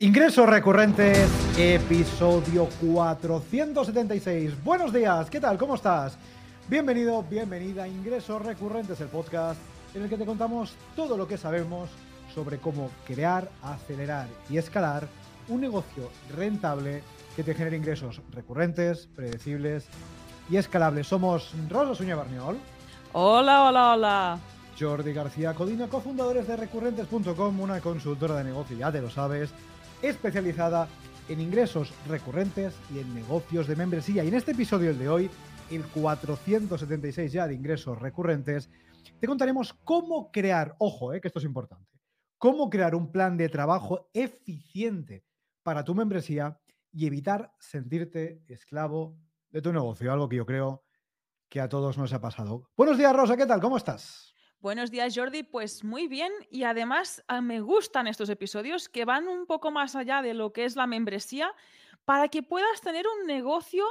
Ingresos 0.00 0.48
recurrentes, 0.48 1.28
episodio 1.58 2.68
476. 2.80 4.62
Buenos 4.62 4.92
días, 4.92 5.28
¿qué 5.28 5.40
tal? 5.40 5.58
¿Cómo 5.58 5.74
estás? 5.74 6.16
Bienvenido, 6.68 7.24
bienvenida 7.24 7.82
a 7.82 7.88
Ingresos 7.88 8.40
Recurrentes, 8.40 9.00
el 9.00 9.08
podcast 9.08 9.58
en 9.94 10.04
el 10.04 10.08
que 10.08 10.16
te 10.16 10.24
contamos 10.24 10.76
todo 10.94 11.16
lo 11.16 11.26
que 11.26 11.36
sabemos 11.36 11.90
sobre 12.32 12.58
cómo 12.58 12.92
crear, 13.08 13.50
acelerar 13.60 14.28
y 14.48 14.58
escalar 14.58 15.08
un 15.48 15.62
negocio 15.62 16.10
rentable 16.32 17.02
que 17.34 17.42
te 17.42 17.54
genere 17.54 17.76
ingresos 17.76 18.22
recurrentes, 18.30 19.08
predecibles 19.16 19.88
y 20.48 20.58
escalables. 20.58 21.08
Somos 21.08 21.52
Rosa 21.68 21.96
Suña 21.96 22.14
Barniol. 22.14 22.56
Hola, 23.14 23.64
hola, 23.64 23.92
hola. 23.94 24.38
Jordi 24.78 25.12
García 25.12 25.54
Codina, 25.54 25.88
cofundadores 25.88 26.46
de 26.46 26.56
recurrentes.com, 26.56 27.60
una 27.60 27.80
consultora 27.80 28.36
de 28.36 28.44
negocio, 28.44 28.76
ya 28.76 28.92
te 28.92 29.00
lo 29.00 29.10
sabes 29.10 29.52
especializada 30.02 30.88
en 31.28 31.40
ingresos 31.40 31.92
recurrentes 32.06 32.74
y 32.94 33.00
en 33.00 33.14
negocios 33.14 33.66
de 33.66 33.76
membresía. 33.76 34.24
Y 34.24 34.28
en 34.28 34.34
este 34.34 34.52
episodio, 34.52 34.90
el 34.90 34.98
de 34.98 35.08
hoy, 35.08 35.30
el 35.70 35.84
476 35.84 37.32
ya 37.32 37.46
de 37.46 37.54
ingresos 37.54 37.98
recurrentes, 37.98 38.70
te 39.20 39.26
contaremos 39.26 39.74
cómo 39.84 40.30
crear, 40.30 40.74
ojo, 40.78 41.12
eh, 41.12 41.20
que 41.20 41.28
esto 41.28 41.38
es 41.38 41.44
importante, 41.44 42.00
cómo 42.38 42.70
crear 42.70 42.94
un 42.94 43.10
plan 43.10 43.36
de 43.36 43.48
trabajo 43.48 44.08
eficiente 44.14 45.24
para 45.62 45.84
tu 45.84 45.94
membresía 45.94 46.58
y 46.92 47.06
evitar 47.06 47.52
sentirte 47.58 48.42
esclavo 48.48 49.18
de 49.50 49.60
tu 49.60 49.72
negocio, 49.72 50.12
algo 50.12 50.28
que 50.28 50.36
yo 50.36 50.46
creo 50.46 50.84
que 51.48 51.60
a 51.60 51.68
todos 51.68 51.98
nos 51.98 52.12
ha 52.12 52.20
pasado. 52.20 52.70
Buenos 52.76 52.98
días, 52.98 53.14
Rosa, 53.14 53.36
¿qué 53.36 53.46
tal? 53.46 53.60
¿Cómo 53.60 53.76
estás? 53.76 54.34
Buenos 54.60 54.90
días, 54.90 55.14
Jordi. 55.16 55.44
Pues 55.44 55.84
muy 55.84 56.08
bien 56.08 56.32
y 56.50 56.64
además 56.64 57.22
ah, 57.28 57.40
me 57.40 57.60
gustan 57.60 58.08
estos 58.08 58.28
episodios 58.28 58.88
que 58.88 59.04
van 59.04 59.28
un 59.28 59.46
poco 59.46 59.70
más 59.70 59.94
allá 59.94 60.20
de 60.20 60.34
lo 60.34 60.52
que 60.52 60.64
es 60.64 60.74
la 60.74 60.88
membresía 60.88 61.54
para 62.04 62.26
que 62.26 62.42
puedas 62.42 62.80
tener 62.80 63.06
un 63.06 63.28
negocio 63.28 63.84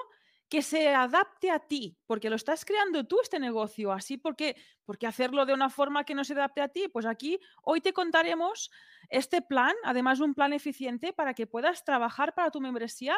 que 0.50 0.62
se 0.62 0.94
adapte 0.94 1.52
a 1.52 1.60
ti, 1.60 1.98
porque 2.06 2.30
lo 2.30 2.36
estás 2.36 2.66
creando 2.66 3.06
tú 3.06 3.20
este 3.22 3.40
negocio, 3.40 3.94
así 3.94 4.18
porque, 4.18 4.58
porque 4.86 5.08
hacerlo 5.08 5.46
de 5.46 5.54
una 5.54 5.70
forma 5.70 6.04
que 6.04 6.16
no 6.16 6.24
se 6.26 6.34
adapte 6.34 6.62
a 6.62 6.70
ti, 6.70 6.88
pues 6.90 7.06
aquí 7.06 7.40
hoy 7.64 7.80
te 7.80 7.94
contaremos 7.94 8.70
este 9.10 9.42
plan, 9.42 9.74
además 9.84 10.20
un 10.20 10.34
plan 10.34 10.52
eficiente 10.52 11.14
para 11.14 11.34
que 11.34 11.48
puedas 11.48 11.86
trabajar 11.86 12.34
para 12.34 12.52
tu 12.52 12.60
membresía 12.60 13.16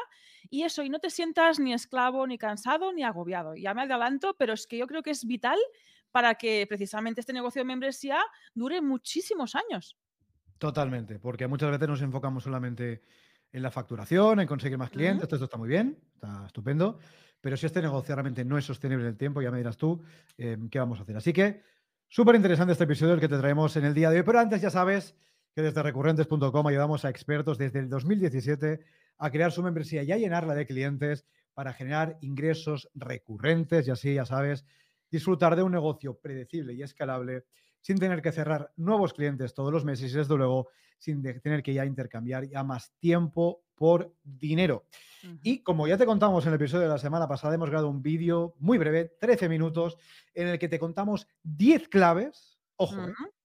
y 0.51 0.63
eso, 0.63 0.83
y 0.83 0.89
no 0.89 0.99
te 0.99 1.09
sientas 1.09 1.59
ni 1.59 1.73
esclavo, 1.73 2.27
ni 2.27 2.37
cansado, 2.37 2.93
ni 2.93 3.03
agobiado. 3.03 3.55
Ya 3.55 3.73
me 3.73 3.83
adelanto, 3.83 4.35
pero 4.35 4.53
es 4.53 4.67
que 4.67 4.77
yo 4.77 4.85
creo 4.85 5.01
que 5.01 5.11
es 5.11 5.25
vital 5.25 5.59
para 6.11 6.35
que 6.35 6.65
precisamente 6.67 7.21
este 7.21 7.33
negocio 7.33 7.61
de 7.61 7.65
membresía 7.65 8.19
dure 8.53 8.81
muchísimos 8.81 9.55
años. 9.55 9.97
Totalmente, 10.57 11.19
porque 11.19 11.47
muchas 11.47 11.71
veces 11.71 11.87
nos 11.87 12.01
enfocamos 12.01 12.43
solamente 12.43 13.01
en 13.51 13.63
la 13.63 13.71
facturación, 13.71 14.39
en 14.39 14.47
conseguir 14.47 14.77
más 14.77 14.89
clientes, 14.89 15.23
esto 15.31 15.45
está 15.45 15.57
muy 15.57 15.69
bien, 15.69 15.97
está 16.13 16.45
estupendo, 16.45 16.99
pero 17.41 17.57
si 17.57 17.65
este 17.65 17.81
negocio 17.81 18.13
realmente 18.13 18.43
no 18.45 18.57
es 18.57 18.65
sostenible 18.65 19.05
en 19.05 19.11
el 19.11 19.17
tiempo, 19.17 19.41
ya 19.41 19.51
me 19.51 19.57
dirás 19.57 19.77
tú 19.77 20.03
em, 20.37 20.69
qué 20.69 20.79
vamos 20.79 20.99
a 20.99 21.03
hacer. 21.03 21.17
Así 21.17 21.33
que 21.33 21.63
súper 22.07 22.35
interesante 22.35 22.73
este 22.73 22.83
episodio 22.83 23.13
el 23.13 23.19
que 23.19 23.29
te 23.29 23.37
traemos 23.37 23.75
en 23.77 23.85
el 23.85 23.93
día 23.93 24.09
de 24.09 24.17
hoy, 24.17 24.23
pero 24.23 24.39
antes 24.39 24.61
ya 24.61 24.69
sabes 24.69 25.15
que 25.55 25.61
desde 25.61 25.81
recurrentes.com 25.81 26.67
ayudamos 26.67 27.05
a 27.05 27.09
expertos 27.09 27.57
desde 27.57 27.79
el 27.79 27.89
2017 27.89 28.81
a 29.17 29.31
crear 29.31 29.51
su 29.51 29.63
membresía 29.63 30.03
y 30.03 30.11
a 30.11 30.17
llenarla 30.17 30.53
de 30.53 30.65
clientes 30.65 31.25
para 31.53 31.73
generar 31.73 32.17
ingresos 32.21 32.89
recurrentes 32.93 33.87
y 33.87 33.91
así, 33.91 34.13
ya 34.13 34.25
sabes, 34.25 34.65
disfrutar 35.11 35.55
de 35.55 35.63
un 35.63 35.71
negocio 35.71 36.17
predecible 36.17 36.73
y 36.73 36.83
escalable 36.83 37.45
sin 37.81 37.97
tener 37.97 38.21
que 38.21 38.31
cerrar 38.31 38.71
nuevos 38.75 39.13
clientes 39.13 39.53
todos 39.53 39.71
los 39.71 39.85
meses 39.85 40.11
y 40.11 40.17
desde 40.17 40.35
luego 40.35 40.69
sin 40.97 41.21
tener 41.21 41.63
que 41.63 41.73
ya 41.73 41.85
intercambiar 41.85 42.47
ya 42.47 42.63
más 42.63 42.91
tiempo 42.99 43.63
por 43.75 44.13
dinero. 44.21 44.85
Y 45.41 45.63
como 45.63 45.87
ya 45.87 45.97
te 45.97 46.05
contamos 46.05 46.45
en 46.45 46.49
el 46.49 46.55
episodio 46.55 46.83
de 46.83 46.89
la 46.89 46.97
semana 46.97 47.27
pasada, 47.27 47.55
hemos 47.55 47.69
grabado 47.69 47.89
un 47.89 48.01
vídeo 48.01 48.55
muy 48.59 48.77
breve, 48.77 49.15
13 49.19 49.47
minutos, 49.47 49.97
en 50.33 50.47
el 50.47 50.59
que 50.59 50.67
te 50.67 50.79
contamos 50.79 51.27
10 51.43 51.87
claves, 51.87 52.59
ojo, 52.75 52.97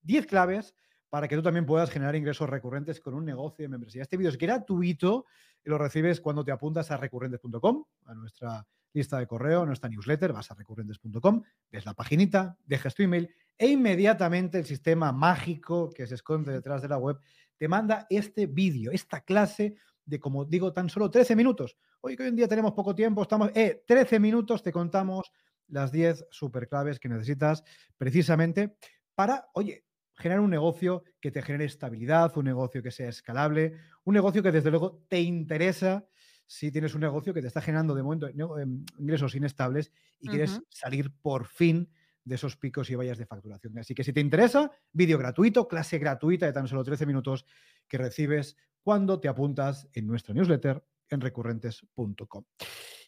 10 0.02 0.24
¿eh? 0.24 0.26
claves 0.26 0.74
para 1.08 1.28
que 1.28 1.36
tú 1.36 1.42
también 1.42 1.64
puedas 1.64 1.90
generar 1.90 2.16
ingresos 2.16 2.50
recurrentes 2.50 3.00
con 3.00 3.14
un 3.14 3.24
negocio 3.24 3.62
de 3.64 3.68
membresía. 3.68 4.02
Este 4.02 4.16
vídeo 4.16 4.30
es 4.30 4.38
gratuito 4.38 5.26
y 5.64 5.70
lo 5.70 5.78
recibes 5.78 6.20
cuando 6.20 6.44
te 6.44 6.50
apuntas 6.50 6.90
a 6.90 6.96
recurrentes.com, 6.96 7.84
a 8.06 8.14
nuestra 8.14 8.66
lista 8.94 9.18
de 9.18 9.26
correo, 9.26 9.66
nuestra 9.66 9.90
newsletter, 9.90 10.32
vas 10.32 10.50
a 10.50 10.54
recurrentes.com, 10.54 11.42
ves 11.70 11.84
la 11.84 11.94
paginita, 11.94 12.56
dejas 12.64 12.94
tu 12.94 13.02
email 13.02 13.28
e 13.58 13.66
inmediatamente 13.68 14.58
el 14.58 14.64
sistema 14.64 15.12
mágico 15.12 15.90
que 15.90 16.06
se 16.06 16.14
esconde 16.14 16.52
detrás 16.52 16.80
de 16.80 16.88
la 16.88 16.96
web 16.96 17.18
te 17.56 17.68
manda 17.68 18.06
este 18.08 18.46
vídeo, 18.46 18.92
esta 18.92 19.20
clase 19.20 19.76
de, 20.04 20.18
como 20.18 20.44
digo, 20.44 20.72
tan 20.72 20.88
solo 20.88 21.10
13 21.10 21.36
minutos. 21.36 21.76
Hoy 22.00 22.16
que 22.16 22.22
hoy 22.22 22.28
en 22.28 22.36
día 22.36 22.48
tenemos 22.48 22.72
poco 22.72 22.94
tiempo, 22.94 23.22
estamos, 23.22 23.50
eh, 23.54 23.82
13 23.86 24.18
minutos 24.20 24.62
te 24.62 24.72
contamos 24.72 25.32
las 25.68 25.90
10 25.90 26.26
superclaves 26.30 26.98
que 26.98 27.08
necesitas 27.08 27.64
precisamente 27.96 28.76
para, 29.14 29.48
oye, 29.54 29.84
generar 30.16 30.40
un 30.40 30.50
negocio 30.50 31.02
que 31.20 31.30
te 31.30 31.42
genere 31.42 31.64
estabilidad, 31.64 32.36
un 32.36 32.44
negocio 32.44 32.82
que 32.82 32.90
sea 32.90 33.08
escalable, 33.08 33.74
un 34.04 34.14
negocio 34.14 34.42
que 34.42 34.52
desde 34.52 34.70
luego 34.70 35.04
te 35.08 35.20
interesa 35.20 36.06
si 36.46 36.70
tienes 36.70 36.94
un 36.94 37.00
negocio 37.00 37.32
que 37.32 37.40
te 37.40 37.48
está 37.48 37.60
generando 37.60 37.94
de 37.94 38.02
momento 38.02 38.28
em, 38.28 38.84
ingresos 38.98 39.34
inestables 39.34 39.92
y 40.20 40.28
quieres 40.28 40.60
salir 40.68 41.12
por 41.22 41.46
fin 41.46 41.88
de 42.24 42.34
esos 42.36 42.56
picos 42.56 42.90
y 42.90 42.94
vallas 42.94 43.18
de 43.18 43.26
facturación. 43.26 43.78
Así 43.78 43.94
que 43.94 44.04
si 44.04 44.12
te 44.12 44.20
interesa, 44.20 44.70
vídeo 44.92 45.18
gratuito, 45.18 45.68
clase 45.68 45.98
gratuita 45.98 46.46
de 46.46 46.52
tan 46.52 46.66
solo 46.66 46.82
13 46.82 47.06
minutos 47.06 47.44
que 47.86 47.98
recibes 47.98 48.56
cuando 48.82 49.20
te 49.20 49.28
apuntas 49.28 49.88
en 49.92 50.06
nuestra 50.06 50.34
newsletter 50.34 50.84
en 51.10 51.20
recurrentes.com. 51.20 52.44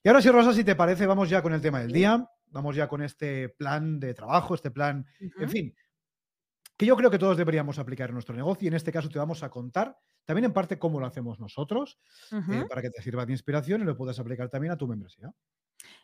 Y 0.02 0.08
ahora 0.08 0.22
sí, 0.22 0.30
Rosa, 0.30 0.52
si 0.52 0.64
te 0.64 0.76
parece, 0.76 1.06
vamos 1.06 1.28
ya 1.30 1.42
con 1.42 1.52
el 1.52 1.60
tema 1.60 1.80
del 1.80 1.92
día, 1.92 2.28
vamos 2.48 2.76
ya 2.76 2.88
con 2.88 3.02
este 3.02 3.48
plan 3.48 3.98
de 3.98 4.14
trabajo, 4.14 4.54
este 4.54 4.70
plan, 4.70 5.06
en 5.18 5.48
fin, 5.48 5.74
que 6.76 6.86
yo 6.86 6.96
creo 6.96 7.10
que 7.10 7.18
todos 7.18 7.36
deberíamos 7.36 7.78
aplicar 7.78 8.10
en 8.10 8.14
nuestro 8.14 8.34
negocio 8.34 8.66
y 8.66 8.68
en 8.68 8.74
este 8.74 8.92
caso 8.92 9.08
te 9.08 9.18
vamos 9.18 9.42
a 9.42 9.50
contar 9.50 9.98
también 10.24 10.44
en 10.44 10.52
parte 10.52 10.78
cómo 10.78 11.00
lo 11.00 11.06
hacemos 11.06 11.38
nosotros 11.38 11.98
eh, 12.32 12.64
para 12.68 12.82
que 12.82 12.90
te 12.90 13.02
sirva 13.02 13.24
de 13.24 13.32
inspiración 13.32 13.80
y 13.80 13.84
lo 13.84 13.96
puedas 13.96 14.18
aplicar 14.18 14.48
también 14.48 14.72
a 14.72 14.76
tu 14.76 14.86
membresía. 14.86 15.30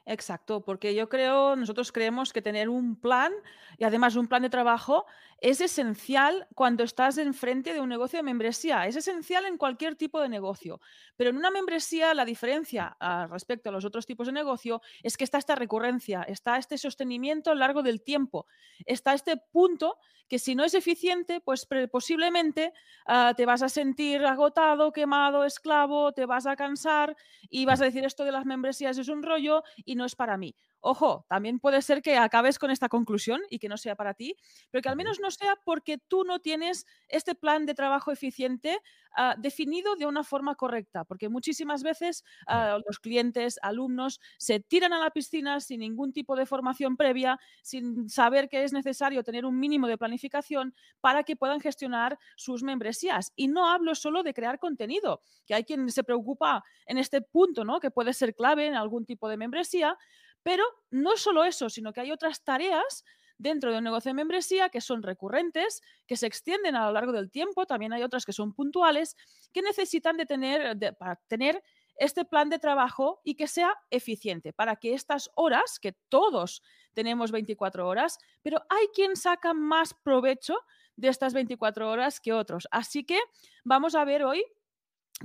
Exacto, 0.05 0.63
porque 0.65 0.95
yo 0.95 1.09
creo, 1.09 1.55
nosotros 1.55 1.93
creemos 1.93 2.33
que 2.33 2.43
tener 2.43 2.69
un 2.69 2.97
plan 2.97 3.33
y 3.79 3.85
además 3.85 4.17
un 4.17 4.27
plan 4.27 4.43
de 4.43 4.51
trabajo 4.51 5.07
es 5.39 5.61
esencial 5.61 6.47
cuando 6.55 6.85
estás 6.85 7.19
enfrente 7.19 7.75
de 7.75 7.81
un 7.81 7.89
negocio 7.89 8.19
de 8.19 8.23
membresía. 8.23 8.87
Es 8.87 8.95
esencial 8.97 9.45
en 9.45 9.59
cualquier 9.59 9.97
tipo 9.97 10.21
de 10.21 10.29
negocio. 10.29 10.81
Pero 11.17 11.31
en 11.31 11.37
una 11.37 11.51
membresía 11.51 12.15
la 12.15 12.25
diferencia 12.25 12.97
ah, 13.01 13.27
respecto 13.29 13.69
a 13.69 13.73
los 13.73 13.85
otros 13.85 14.07
tipos 14.07 14.27
de 14.29 14.33
negocio 14.33 14.83
es 15.03 15.17
que 15.17 15.25
está 15.25 15.39
esta 15.39 15.57
recurrencia, 15.57 16.23
está 16.23 16.59
este 16.59 16.79
sostenimiento 16.79 17.51
a 17.51 17.55
lo 17.55 17.61
largo 17.61 17.83
del 17.83 18.03
tiempo, 18.03 18.47
está 18.87 19.15
este 19.15 19.37
punto 19.37 19.99
que 20.29 20.39
si 20.39 20.55
no 20.55 20.65
es 20.65 20.73
eficiente, 20.75 21.41
pues 21.41 21.69
posiblemente 21.91 22.73
ah, 23.07 23.35
te 23.37 23.45
vas 23.45 23.63
a 23.63 23.69
sentir 23.69 24.25
agotado, 24.25 24.93
quemado, 24.93 25.45
esclavo, 25.45 26.13
te 26.13 26.25
vas 26.25 26.47
a 26.47 26.57
cansar 26.57 27.17
y 27.51 27.67
vas 27.67 27.83
a 27.83 27.85
decir 27.85 28.05
esto 28.05 28.25
de 28.25 28.33
las 28.33 28.47
membresías 28.47 28.97
es 28.97 29.09
un 29.09 29.23
rollo 29.23 29.63
y 29.77 29.95
no 29.95 30.05
es 30.05 30.17
para 30.17 30.37
mí. 30.37 30.55
Ojo, 30.85 31.25
también 31.29 31.61
puede 31.61 31.81
ser 31.81 32.03
que 32.03 32.17
acabes 32.17 32.59
con 32.59 32.73
esta 32.73 32.89
conclusión 32.89 33.41
y 33.49 33.61
que 33.61 33.69
no 33.69 33.77
sea 33.77 33.95
para 33.95 34.15
ti, 34.15 34.35
pero 34.73 34.83
que 34.83 34.89
al 34.89 34.97
menos 34.97 35.21
no 35.21 35.31
sea 35.31 35.55
porque 35.65 35.97
tú 35.97 36.25
no 36.25 36.41
tienes 36.41 36.87
este 37.07 37.37
plan 37.37 37.67
de 37.67 37.75
trabajo 37.75 38.11
eficiente 38.11 38.81
ah, 39.17 39.37
definido 39.39 39.95
de 39.95 40.07
una 40.07 40.25
forma 40.25 40.57
correcta, 40.57 41.05
porque 41.05 41.29
muchísimas 41.29 41.85
veces 41.85 42.25
ah, 42.49 42.81
los 42.85 42.99
clientes, 42.99 43.61
alumnos, 43.63 44.21
se 44.39 44.59
tiran 44.59 44.93
a 44.93 44.99
la 44.99 45.11
piscina 45.11 45.61
sin 45.61 45.81
ningún 45.81 46.13
tipo 46.13 46.35
de 46.35 46.47
formación 46.47 46.97
previa, 46.97 47.39
sin 47.63 48.09
saber 48.09 48.49
que 48.49 48.65
es 48.65 48.73
necesario 48.73 49.23
tener 49.23 49.47
un 49.47 49.61
mínimo 49.61 49.87
de 49.87 49.97
planificación 49.97 50.75
para 51.01 51.23
que 51.23 51.37
puedan 51.37 51.61
gestionar 51.61 52.19
sus 52.35 52.65
membresías. 52.65 53.33
Y 53.37 53.47
no 53.47 53.71
hablo 53.71 53.95
solo 53.95 54.25
de 54.25 54.35
crear 54.35 54.59
contenido, 54.59 55.23
que 55.47 55.55
hay 55.55 55.63
quien 55.63 55.89
se 55.93 56.03
preocupa 56.03 56.65
en 56.87 56.99
este 56.99 57.23
punto, 57.23 57.65
¿no? 57.65 57.79
que 57.79 57.93
puede 57.93 58.13
ser 58.15 58.35
clave 58.35 58.67
en 58.67 58.75
algún 58.75 59.07
tipo 59.07 59.29
de 59.29 59.37
membresía, 59.37 59.97
pero 60.43 60.65
no 60.91 61.17
solo 61.17 61.45
eso, 61.45 61.71
sino 61.71 61.93
que 61.93 62.01
hay 62.01 62.13
otras 62.13 62.43
tareas 62.43 63.05
dentro 63.39 63.73
de 63.73 63.79
un 63.79 63.85
negocio 63.85 64.11
de 64.11 64.15
membresía 64.15 64.69
que 64.69 64.81
son 64.81 65.03
recurrentes, 65.03 65.83
que 66.07 66.17
se 66.17 66.27
extienden 66.27 66.77
a 66.77 66.87
lo 66.87 66.93
largo 66.93 67.13
del 67.13 67.31
tiempo, 67.31 67.67
también 67.67 67.93
hay 67.93 68.03
otras 68.03 68.25
que 68.25 68.33
son 68.33 68.55
puntuales, 68.55 69.17
que 69.53 69.63
necesitan 69.63 70.17
de 70.17 70.27
tener, 70.27 70.79
para 70.97 71.17
tener 71.27 71.63
este 71.97 72.25
plan 72.25 72.49
de 72.49 72.59
trabajo 72.59 73.21
y 73.25 73.35
que 73.35 73.47
sea 73.47 73.75
eficiente, 73.91 74.53
para 74.53 74.77
que 74.77 74.95
estas 74.95 75.31
horas, 75.35 75.79
que 75.79 75.93
todos 76.09 76.63
tenemos 76.95 77.33
24 77.33 77.87
horas, 77.87 78.19
pero 78.43 78.63
hay 78.69 78.87
quien 78.95 79.17
saca 79.17 79.55
más 79.55 79.95
provecho 79.95 80.57
de 80.97 81.09
estas 81.09 81.35
24 81.35 81.91
horas 81.91 82.21
que 82.21 82.33
otros. 82.33 82.69
Así 82.71 83.05
que 83.05 83.19
vamos 83.65 83.95
a 83.95 84.05
ver 84.05 84.25
hoy 84.25 84.45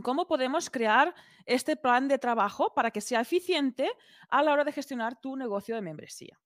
¿Cómo 0.02 0.28
podemos 0.28 0.70
crear 0.70 1.14
este 1.46 1.76
plan 1.76 2.08
de 2.08 2.18
trabajo 2.18 2.74
para 2.74 2.92
que 2.92 3.02
sea 3.02 3.22
eficiente 3.22 3.90
a 4.30 4.44
la 4.44 4.52
hora 4.54 4.64
de 4.64 4.72
gestionar 4.72 5.20
tu 5.20 5.36
negocio 5.36 5.76
de 5.76 5.82
membresía? 5.82 6.40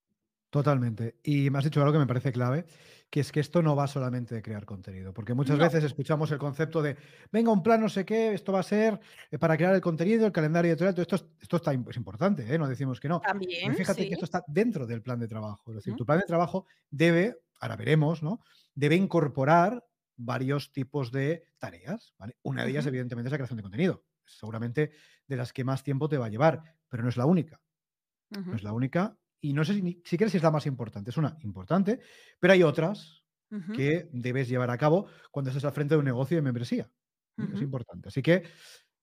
Totalmente. 0.49 1.15
Y 1.23 1.49
me 1.49 1.59
has 1.59 1.63
dicho 1.63 1.79
algo 1.79 1.93
que 1.93 1.99
me 1.99 2.07
parece 2.07 2.33
clave, 2.33 2.65
que 3.09 3.21
es 3.21 3.31
que 3.31 3.39
esto 3.39 3.61
no 3.61 3.73
va 3.73 3.87
solamente 3.87 4.35
de 4.35 4.41
crear 4.41 4.65
contenido, 4.65 5.13
porque 5.13 5.33
muchas 5.33 5.57
No. 5.57 5.63
veces 5.63 5.83
escuchamos 5.85 6.29
el 6.31 6.39
concepto 6.39 6.81
de, 6.81 6.97
venga, 7.31 7.51
un 7.53 7.63
plan 7.63 7.79
no 7.79 7.87
sé 7.87 8.03
qué, 8.05 8.33
esto 8.33 8.51
va 8.51 8.59
a 8.59 8.63
ser 8.63 8.99
eh, 9.31 9.37
para 9.37 9.55
crear 9.55 9.73
el 9.75 9.79
contenido, 9.81 10.25
el 10.25 10.33
calendario 10.33 10.71
editorial, 10.71 10.93
todo 10.93 11.03
esto, 11.03 11.15
es- 11.15 11.25
esto 11.41 11.55
está, 11.55 11.71
es 11.73 11.95
importante, 11.97 12.53
¿eh? 12.53 12.57
no 12.59 12.67
decimos 12.67 12.99
que 12.99 13.07
no. 13.07 13.21
También, 13.21 13.73
fíjate 13.75 14.01
sí. 14.03 14.07
que 14.09 14.13
esto 14.15 14.25
está 14.25 14.43
dentro 14.45 14.85
del 14.85 15.01
plan 15.01 15.19
de 15.19 15.27
trabajo. 15.29 15.71
Es 15.71 15.75
decir, 15.77 15.95
tu 15.95 16.05
plan 16.05 16.19
de 16.19 16.25
trabajo 16.25 16.65
debe, 16.89 17.37
ahora 17.61 17.77
veremos, 17.77 18.21
¿no? 18.21 18.41
Debe 18.75 18.95
incorporar 18.95 19.81
varios 20.23 20.71
tipos 20.71 21.11
de 21.11 21.43
tareas. 21.57 22.13
¿vale? 22.17 22.37
Una 22.43 22.63
de 22.63 22.71
ellas, 22.71 22.85
evidentemente, 22.85 23.27
es 23.27 23.31
la 23.31 23.37
creación 23.37 23.57
de 23.57 23.63
contenido. 23.63 24.05
Seguramente 24.25 24.91
de 25.27 25.35
las 25.35 25.51
que 25.53 25.63
más 25.63 25.83
tiempo 25.83 26.07
te 26.07 26.17
va 26.17 26.27
a 26.27 26.29
llevar, 26.29 26.63
pero 26.87 27.03
no 27.03 27.09
es 27.09 27.17
la 27.17 27.25
única 27.25 27.61
no 28.31 28.55
es 28.55 28.63
la 28.63 28.73
única 28.73 29.17
y 29.39 29.53
no 29.53 29.63
sé 29.63 29.73
si 29.73 30.01
si 30.05 30.15
es 30.37 30.43
la 30.43 30.51
más 30.51 30.65
importante. 30.65 31.09
Es 31.09 31.17
una 31.17 31.37
importante, 31.41 31.99
pero 32.39 32.53
hay 32.53 32.63
otras 32.63 33.23
que 33.75 34.07
debes 34.13 34.47
llevar 34.47 34.69
a 34.69 34.77
cabo 34.77 35.07
cuando 35.29 35.49
estés 35.49 35.65
al 35.65 35.73
frente 35.73 35.95
de 35.95 35.99
un 35.99 36.05
negocio 36.05 36.37
de 36.37 36.41
membresía. 36.41 36.89
Es 37.53 37.61
importante. 37.61 38.07
Así 38.07 38.21
que 38.21 38.43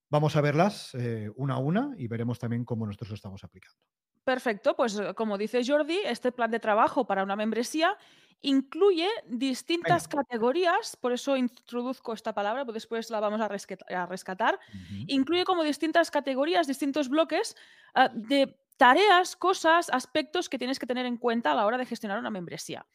vamos 0.08 0.36
a 0.36 0.40
verlas 0.40 0.94
eh, 0.94 1.30
una 1.34 1.54
a 1.54 1.58
una 1.58 1.92
y 1.98 2.06
veremos 2.06 2.38
también 2.38 2.64
cómo 2.64 2.86
nosotros 2.86 3.10
lo 3.10 3.14
estamos 3.16 3.44
aplicando. 3.44 3.78
Perfecto, 4.24 4.74
pues 4.76 4.98
eh, 4.98 5.12
como 5.14 5.36
dice 5.36 5.60
Jordi, 5.66 5.98
este 6.04 6.32
plan 6.32 6.50
de 6.50 6.60
trabajo 6.60 7.06
para 7.06 7.24
una 7.24 7.36
membresía 7.36 7.98
incluye 8.40 9.08
distintas 9.26 10.08
Venga. 10.08 10.22
categorías, 10.22 10.96
por 10.96 11.12
eso 11.12 11.36
introduzco 11.36 12.12
esta 12.12 12.32
palabra, 12.32 12.64
pues 12.64 12.74
después 12.74 13.10
la 13.10 13.20
vamos 13.20 13.40
a 13.40 13.48
rescatar. 13.48 14.58
Incluye 15.06 15.44
como 15.44 15.64
distintas 15.64 16.10
categorías, 16.10 16.66
distintos 16.66 17.08
bloques 17.08 17.56
ah, 17.94 18.10
de 18.14 18.56
tareas, 18.76 19.36
cosas, 19.36 19.90
aspectos 19.90 20.48
que 20.48 20.58
tienes 20.58 20.78
que 20.78 20.86
tener 20.86 21.04
en 21.04 21.16
cuenta 21.16 21.52
a 21.52 21.54
la 21.54 21.66
hora 21.66 21.78
de 21.78 21.86
gestionar 21.86 22.18
una 22.18 22.30
membresía. 22.30 22.86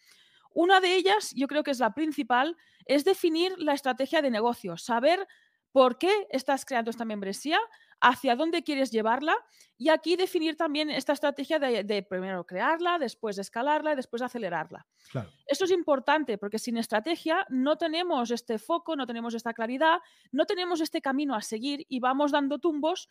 Una 0.54 0.80
de 0.80 0.95
ellas, 0.95 1.34
yo 1.36 1.48
creo 1.48 1.63
que 1.63 1.72
es 1.72 1.80
la 1.80 1.94
principal, 1.94 2.56
es 2.86 3.04
definir 3.04 3.54
la 3.57 3.74
estrategia 3.74 4.22
de 4.22 4.31
negocio, 4.31 4.78
saber 4.78 5.28
por 5.72 5.98
qué 5.98 6.28
estás 6.30 6.63
creando 6.63 6.92
esta 6.92 7.06
membresía, 7.06 7.60
hacia 8.05 8.35
dónde 8.35 8.63
quieres 8.63 8.91
llevarla 8.91 9.33
y 9.77 9.89
aquí 9.89 10.15
definir 10.15 10.55
también 10.57 10.89
esta 10.89 11.13
estrategia 11.13 11.57
de, 11.57 11.83
de 11.83 12.03
primero 12.03 12.45
crearla, 12.45 13.00
después 13.00 13.38
escalarla 13.38 13.94
y 13.94 13.95
después 13.95 14.21
acelerarla. 14.21 14.85
Claro. 15.11 15.31
Esto 15.47 15.63
es 15.65 15.71
importante 15.71 16.38
porque 16.38 16.59
sin 16.59 16.77
estrategia 16.77 17.45
no 17.50 17.77
tenemos 17.77 18.29
este 18.31 18.59
foco, 18.59 18.95
no 18.95 19.07
tenemos 19.07 19.33
esta 19.33 19.53
claridad, 19.53 20.00
no 20.31 20.45
tenemos 20.45 20.81
este 20.81 21.01
camino 21.01 21.33
a 21.33 21.41
seguir 21.41 21.85
y 21.89 22.00
vamos 22.01 22.31
dando 22.31 22.59
tumbos 22.59 23.07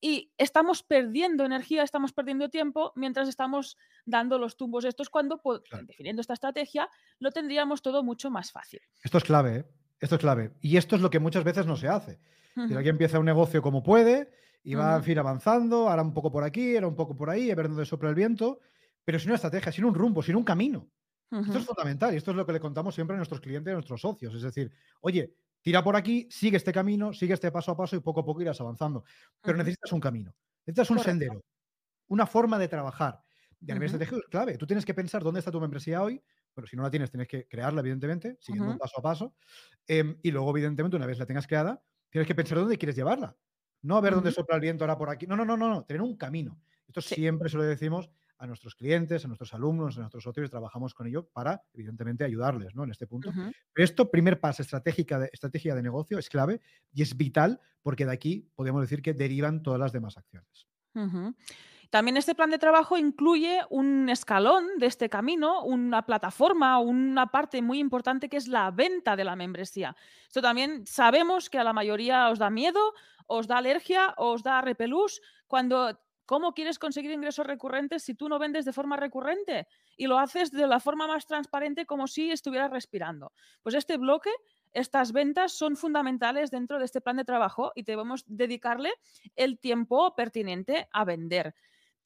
y 0.00 0.30
estamos 0.38 0.84
perdiendo 0.84 1.44
energía, 1.44 1.82
estamos 1.82 2.12
perdiendo 2.12 2.48
tiempo 2.48 2.92
mientras 2.94 3.28
estamos 3.28 3.76
dando 4.06 4.38
los 4.38 4.56
tumbos 4.56 4.84
estos 4.84 5.10
cuando 5.10 5.42
po- 5.42 5.60
Claro. 5.62 5.84
definiendo 5.86 6.20
esta 6.20 6.34
estrategia 6.34 6.88
lo 7.18 7.32
tendríamos 7.32 7.82
todo 7.82 8.04
mucho 8.04 8.30
más 8.30 8.52
fácil. 8.52 8.80
Esto 9.02 9.18
es 9.18 9.24
clave, 9.24 9.56
¿eh? 9.56 9.64
Esto 10.00 10.14
es 10.16 10.20
clave. 10.20 10.52
Y 10.60 10.76
esto 10.76 10.96
es 10.96 11.02
lo 11.02 11.10
que 11.10 11.18
muchas 11.18 11.44
veces 11.44 11.66
no 11.66 11.76
se 11.76 11.88
hace. 11.88 12.20
Si 12.64 12.74
Ujú, 12.74 12.74
alguien 12.74 12.94
empieza 12.94 13.18
un 13.18 13.24
negocio 13.26 13.62
como 13.62 13.82
puede 13.82 14.30
y 14.62 14.74
va, 14.74 14.96
en 14.96 15.02
ujú, 15.02 15.04
fin, 15.04 15.18
avanzando, 15.18 15.88
ahora 15.88 16.02
un 16.02 16.14
poco 16.14 16.30
por 16.30 16.44
aquí, 16.44 16.74
ahora 16.76 16.88
un 16.88 16.96
poco 16.96 17.16
por 17.16 17.30
ahí, 17.30 17.50
a 17.50 17.54
ver 17.54 17.68
dónde 17.68 17.86
sopla 17.86 18.08
el 18.10 18.14
viento, 18.14 18.60
pero 19.04 19.18
sin 19.18 19.28
una 19.30 19.36
estrategia, 19.36 19.72
sin 19.72 19.84
un 19.84 19.94
rumbo, 19.94 20.22
sin 20.22 20.36
un 20.36 20.44
camino. 20.44 20.90
Esto 21.46 21.58
es 21.58 21.64
fundamental 21.64 22.14
y 22.14 22.18
esto 22.18 22.32
es 22.32 22.36
lo 22.36 22.46
que 22.46 22.52
le 22.52 22.60
contamos 22.60 22.94
siempre 22.94 23.14
a 23.14 23.18
nuestros 23.18 23.40
clientes 23.40 23.70
y 23.70 23.72
a 23.72 23.74
nuestros 23.76 24.00
socios. 24.02 24.34
Es 24.34 24.42
decir, 24.42 24.72
oye, 25.00 25.34
tira 25.62 25.82
por 25.84 25.96
aquí, 25.96 26.28
sigue 26.30 26.56
este 26.58 26.72
camino, 26.72 27.12
sigue 27.14 27.34
este 27.34 27.50
paso 27.52 27.72
a 27.72 27.76
paso 27.76 27.96
y 27.96 28.00
poco 28.00 28.20
a 28.20 28.24
poco 28.24 28.42
irás 28.42 28.60
avanzando. 28.60 29.04
Pero 29.44 29.58
necesitas 29.58 29.92
un 29.92 30.00
camino, 30.00 30.34
necesitas 30.66 30.90
un 30.90 30.98
Correcto. 30.98 31.00
sendero, 31.00 31.42
una 32.08 32.26
forma 32.26 32.58
de 32.58 32.68
trabajar. 32.68 33.22
Y 33.66 33.70
a 33.70 33.74
nivel 33.74 33.86
estratégico 33.86 34.20
es 34.20 34.28
clave. 34.28 34.56
Tú 34.58 34.66
tienes 34.66 34.84
que 34.84 34.94
pensar 34.94 35.22
dónde 35.22 35.40
está 35.40 35.50
tu 35.50 35.60
membresía 35.60 36.02
hoy. 36.02 36.22
Bueno, 36.58 36.66
si 36.66 36.76
no 36.76 36.82
la 36.82 36.90
tienes, 36.90 37.08
tienes 37.08 37.28
que 37.28 37.46
crearla, 37.46 37.82
evidentemente, 37.82 38.36
siguiendo 38.40 38.72
un 38.72 38.78
paso 38.78 38.98
a 38.98 39.02
paso. 39.02 39.36
Em, 39.86 40.18
y 40.24 40.32
luego, 40.32 40.50
evidentemente, 40.50 40.96
una 40.96 41.06
vez 41.06 41.16
la 41.16 41.24
tengas 41.24 41.46
creada, 41.46 41.80
tienes 42.10 42.26
que 42.26 42.34
pensar 42.34 42.58
dónde 42.58 42.76
quieres 42.76 42.96
llevarla. 42.96 43.36
No 43.82 43.96
a 43.96 44.00
ver 44.00 44.16
dónde 44.16 44.32
sopla 44.32 44.56
el 44.56 44.60
viento 44.60 44.82
ahora 44.82 44.98
por 44.98 45.08
aquí. 45.08 45.24
No, 45.28 45.36
no, 45.36 45.44
no, 45.44 45.56
no, 45.56 45.68
no. 45.68 45.84
Tener 45.84 46.02
un 46.02 46.16
camino. 46.16 46.60
Esto 46.88 47.00
Sí. 47.00 47.14
siempre 47.14 47.48
se 47.48 47.58
lo 47.58 47.62
decimos 47.62 48.10
a 48.38 48.48
nuestros 48.48 48.74
clientes, 48.74 49.24
a 49.24 49.28
nuestros 49.28 49.54
alumnos, 49.54 49.98
a 49.98 50.00
nuestros 50.00 50.24
socios, 50.24 50.50
trabajamos 50.50 50.94
con 50.94 51.06
ello 51.06 51.28
para, 51.28 51.62
evidentemente, 51.72 52.24
ayudarles 52.24 52.74
¿no? 52.74 52.82
en 52.82 52.90
este 52.90 53.06
punto. 53.06 53.30
Pero 53.32 53.84
esto, 53.84 54.10
primer 54.10 54.40
paso, 54.40 54.62
estratégica 54.62 55.20
de, 55.20 55.30
estrategia 55.32 55.76
de 55.76 55.82
negocio, 55.84 56.18
es 56.18 56.28
clave 56.28 56.60
y 56.92 57.02
es 57.02 57.16
vital 57.16 57.60
porque 57.82 58.04
de 58.04 58.12
aquí 58.12 58.50
podemos 58.56 58.80
decir 58.80 59.00
que 59.00 59.14
derivan 59.14 59.62
todas 59.62 59.78
las 59.78 59.92
demás 59.92 60.18
acciones. 60.18 60.66
Ujú. 60.96 61.36
También 61.90 62.18
este 62.18 62.34
plan 62.34 62.50
de 62.50 62.58
trabajo 62.58 62.98
incluye 62.98 63.62
un 63.70 64.10
escalón 64.10 64.66
de 64.76 64.86
este 64.86 65.08
camino, 65.08 65.62
una 65.62 66.04
plataforma, 66.04 66.78
una 66.78 67.28
parte 67.28 67.62
muy 67.62 67.78
importante 67.78 68.28
que 68.28 68.36
es 68.36 68.46
la 68.46 68.70
venta 68.70 69.16
de 69.16 69.24
la 69.24 69.36
membresía. 69.36 69.96
Esto 70.26 70.42
también 70.42 70.86
sabemos 70.86 71.48
que 71.48 71.58
a 71.58 71.64
la 71.64 71.72
mayoría 71.72 72.28
os 72.28 72.38
da 72.38 72.50
miedo, 72.50 72.92
os 73.26 73.46
da 73.46 73.56
alergia, 73.56 74.12
os 74.18 74.42
da 74.42 74.60
repelús 74.60 75.22
cuando 75.46 75.98
¿cómo 76.26 76.52
quieres 76.52 76.78
conseguir 76.78 77.10
ingresos 77.10 77.46
recurrentes 77.46 78.02
si 78.02 78.14
tú 78.14 78.28
no 78.28 78.38
vendes 78.38 78.66
de 78.66 78.74
forma 78.74 78.98
recurrente 78.98 79.66
y 79.96 80.06
lo 80.06 80.18
haces 80.18 80.50
de 80.50 80.66
la 80.66 80.78
forma 80.78 81.06
más 81.06 81.26
transparente 81.26 81.86
como 81.86 82.06
si 82.06 82.30
estuvieras 82.30 82.70
respirando? 82.70 83.32
Pues 83.62 83.74
este 83.74 83.96
bloque 83.96 84.30
estas 84.74 85.12
ventas 85.12 85.52
son 85.52 85.74
fundamentales 85.74 86.50
dentro 86.50 86.78
de 86.78 86.84
este 86.84 87.00
plan 87.00 87.16
de 87.16 87.24
trabajo 87.24 87.72
y 87.74 87.82
debemos 87.82 88.24
dedicarle 88.26 88.92
el 89.36 89.58
tiempo 89.58 90.14
pertinente 90.14 90.86
a 90.92 91.06
vender. 91.06 91.54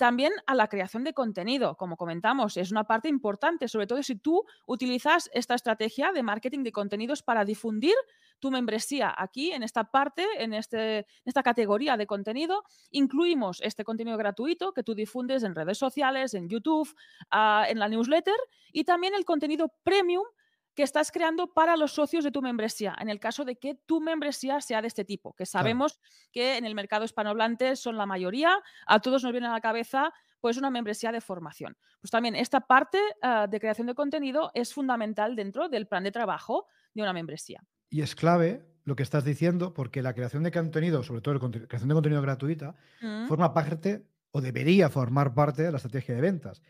También 0.03 0.33
a 0.49 0.57
la 0.57 0.67
creación 0.67 1.05
de 1.05 1.15
contenido, 1.15 1.77
como 1.77 1.97
comentamos, 1.97 2.57
es 2.57 2.73
una 2.73 2.83
parte 2.83 3.09
importante, 3.09 3.69
sobre 3.69 3.87
todo 3.87 4.03
si 4.03 4.17
tú 4.17 4.45
utilizas 4.67 5.31
esta 5.33 5.55
estrategia 5.55 6.11
de 6.11 6.25
marketing 6.25 6.65
de 6.65 6.73
contenidos 6.73 7.23
para 7.23 7.45
difundir 7.45 7.95
tu 8.41 8.51
membresía. 8.51 9.15
Aquí, 9.17 9.53
en 9.53 9.63
esta 9.63 9.93
parte, 9.93 10.27
en, 10.41 10.55
este, 10.55 11.07
esta 11.25 11.45
categoría 11.45 11.97
de 11.97 12.09
contenido, 12.09 12.65
incluimos 12.91 13.61
este 13.63 13.85
contenido 13.85 14.17
gratuito 14.17 14.73
que 14.73 14.83
tú 14.83 14.97
difundes 14.97 15.45
en 15.45 15.55
redes 15.55 15.79
sociales, 15.79 16.35
en 16.35 16.49
YouTube, 16.49 16.93
uh, 17.33 17.63
en 17.69 17.79
la 17.79 17.87
newsletter 17.87 18.35
y 18.73 18.83
también 18.83 19.15
el 19.15 19.25
contenido 19.25 19.73
premium 19.85 20.25
que 20.75 20.83
estás 20.83 21.11
creando 21.11 21.53
para 21.53 21.77
los 21.77 21.93
socios 21.93 22.25
de 22.25 22.31
tu 22.31 22.41
membresía, 22.41 22.97
en 22.99 23.09
el 23.09 23.21
caso 23.21 23.45
de 23.45 23.57
que 23.57 23.75
tu 23.87 24.01
membresía 24.01 24.61
sea 24.61 24.81
de 24.81 24.89
este 24.89 25.05
tipo, 25.05 25.35
que 25.35 25.47
sabemos 25.47 25.95
claro. 25.95 26.11
que 26.33 26.57
en 26.57 26.65
el 26.65 26.75
mercado 26.75 27.05
hispanohablante 27.05 27.77
son 27.77 27.97
la 27.97 28.07
mayoría, 28.07 28.59
a 28.87 29.01
todos 29.01 29.23
nos 29.23 29.33
viene 29.33 29.47
a 29.49 29.53
la 29.53 29.61
cabeza 29.61 30.13
pues 30.41 30.57
una 30.57 30.71
membresía 30.71 31.13
de 31.13 31.21
formación. 31.21 31.77
Pues 32.01 32.11
también 32.11 32.35
esta 32.35 32.61
parte 32.61 32.99
uh, 33.23 33.49
de 33.49 33.61
creación 33.61 33.87
de 33.87 33.95
contenido 33.95 34.51
es 34.55 34.75
fundamental 34.75 35.37
dentro 35.37 35.69
del 35.69 35.87
plan 35.87 36.03
de 36.03 36.11
trabajo 36.11 36.67
de 36.95 37.03
una 37.03 37.13
membresía. 37.13 37.63
Y 37.91 38.03
es 38.03 38.17
clave 38.17 38.67
lo 38.85 38.97
que 38.97 39.05
estás 39.05 39.25
diciendo, 39.25 39.73
porque 39.73 40.03
la 40.03 40.15
creación 40.15 40.43
de 40.43 40.51
contenido, 40.51 41.05
sobre 41.05 41.21
todo 41.21 41.35
la 41.35 41.41
creación 41.41 41.89
de 41.89 41.95
contenido 41.95 42.21
gratuita, 42.23 42.75
mm. 43.01 43.29
forma 43.29 43.55
parte 43.55 44.05
o 44.33 44.41
debería 44.41 44.89
formar 44.89 45.33
parte 45.33 45.63
de 45.63 45.71
la 45.71 45.77
estrategia 45.77 46.15
de 46.17 46.21
ventas. 46.21 46.61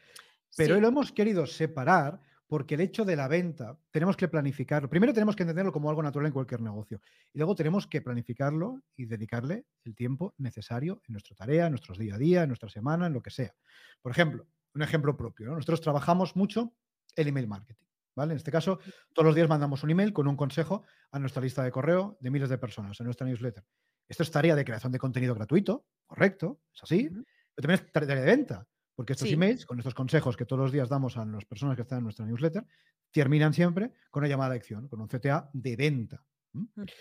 Pero 0.54 0.74
sí. 0.74 0.80
lo 0.80 0.88
hemos 0.88 1.12
querido 1.12 1.46
separar 1.46 2.20
porque 2.52 2.74
el 2.74 2.82
hecho 2.82 3.06
de 3.06 3.16
la 3.16 3.28
venta 3.28 3.78
tenemos 3.90 4.14
que 4.14 4.28
planificarlo. 4.28 4.90
Primero 4.90 5.14
tenemos 5.14 5.34
que 5.34 5.42
entenderlo 5.42 5.72
como 5.72 5.88
algo 5.88 6.02
natural 6.02 6.26
en 6.26 6.34
cualquier 6.34 6.60
negocio 6.60 7.00
y 7.32 7.38
luego 7.38 7.54
tenemos 7.54 7.86
que 7.86 8.02
planificarlo 8.02 8.82
y 8.94 9.06
dedicarle 9.06 9.64
el 9.84 9.94
tiempo 9.94 10.34
necesario 10.36 11.00
en 11.08 11.14
nuestra 11.14 11.34
tarea, 11.34 11.64
en 11.64 11.72
nuestros 11.72 11.96
día 11.96 12.16
a 12.16 12.18
día, 12.18 12.42
en 12.42 12.48
nuestra 12.48 12.68
semana, 12.68 13.06
en 13.06 13.14
lo 13.14 13.22
que 13.22 13.30
sea. 13.30 13.54
Por 14.02 14.12
ejemplo, 14.12 14.46
un 14.74 14.82
ejemplo 14.82 15.16
propio. 15.16 15.46
¿no? 15.46 15.54
Nosotros 15.54 15.80
trabajamos 15.80 16.36
mucho 16.36 16.74
el 17.16 17.28
email 17.28 17.48
marketing. 17.48 17.86
¿Vale? 18.14 18.32
En 18.32 18.36
este 18.36 18.52
caso, 18.52 18.80
todos 19.14 19.24
los 19.24 19.34
días 19.34 19.48
mandamos 19.48 19.82
un 19.82 19.90
email 19.90 20.12
con 20.12 20.28
un 20.28 20.36
consejo 20.36 20.82
a 21.10 21.18
nuestra 21.18 21.40
lista 21.40 21.64
de 21.64 21.70
correo 21.70 22.18
de 22.20 22.30
miles 22.30 22.50
de 22.50 22.58
personas, 22.58 23.00
a 23.00 23.04
nuestra 23.04 23.26
newsletter. 23.26 23.64
Esto 24.06 24.24
es 24.24 24.30
tarea 24.30 24.54
de 24.54 24.66
creación 24.66 24.92
de 24.92 24.98
contenido 24.98 25.34
gratuito, 25.34 25.86
correcto, 26.06 26.60
es 26.74 26.82
así, 26.82 27.08
pero 27.08 27.66
también 27.66 27.80
es 27.80 27.92
tarea 27.92 28.14
de 28.14 28.26
venta, 28.26 28.68
porque 28.94 29.12
estos 29.14 29.28
sí. 29.28 29.34
emails, 29.34 29.66
con 29.66 29.78
estos 29.78 29.94
consejos 29.94 30.36
que 30.36 30.44
todos 30.44 30.60
los 30.60 30.72
días 30.72 30.88
damos 30.88 31.16
a 31.16 31.24
las 31.24 31.44
personas 31.44 31.76
que 31.76 31.82
están 31.82 31.98
en 31.98 32.04
nuestra 32.04 32.26
newsletter, 32.26 32.64
terminan 33.10 33.52
siempre 33.52 33.92
con 34.10 34.22
una 34.22 34.28
llamada 34.28 34.50
de 34.50 34.56
acción, 34.56 34.88
con 34.88 35.00
un 35.00 35.08
CTA 35.08 35.50
de 35.52 35.76
venta. 35.76 36.24
¿Mm? 36.52 36.60
Uh 36.60 36.66
-huh. 36.76 36.92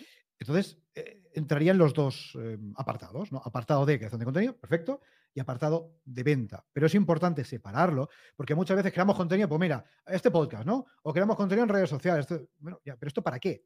Entonces, 0.41 0.79
eh, 0.95 1.21
entrarían 1.35 1.77
los 1.77 1.93
dos 1.93 2.35
eh, 2.39 2.57
apartados, 2.75 3.31
¿no? 3.31 3.41
Apartado 3.45 3.85
de 3.85 3.99
creación 3.99 4.17
de 4.19 4.25
contenido, 4.25 4.57
perfecto, 4.57 5.01
y 5.35 5.39
apartado 5.39 5.99
de 6.03 6.23
venta. 6.23 6.65
Pero 6.73 6.87
es 6.87 6.95
importante 6.95 7.43
separarlo, 7.43 8.09
porque 8.35 8.55
muchas 8.55 8.75
veces 8.75 8.91
creamos 8.91 9.15
contenido, 9.15 9.47
pues 9.47 9.61
mira, 9.61 9.85
este 10.07 10.31
podcast, 10.31 10.65
¿no? 10.65 10.87
O 11.03 11.13
creamos 11.13 11.35
contenido 11.35 11.63
en 11.63 11.69
redes 11.69 11.91
sociales. 11.91 12.21
Esto, 12.21 12.49
bueno, 12.57 12.81
ya, 12.83 12.95
pero 12.97 13.09
¿esto 13.09 13.21
para 13.21 13.39
qué? 13.39 13.65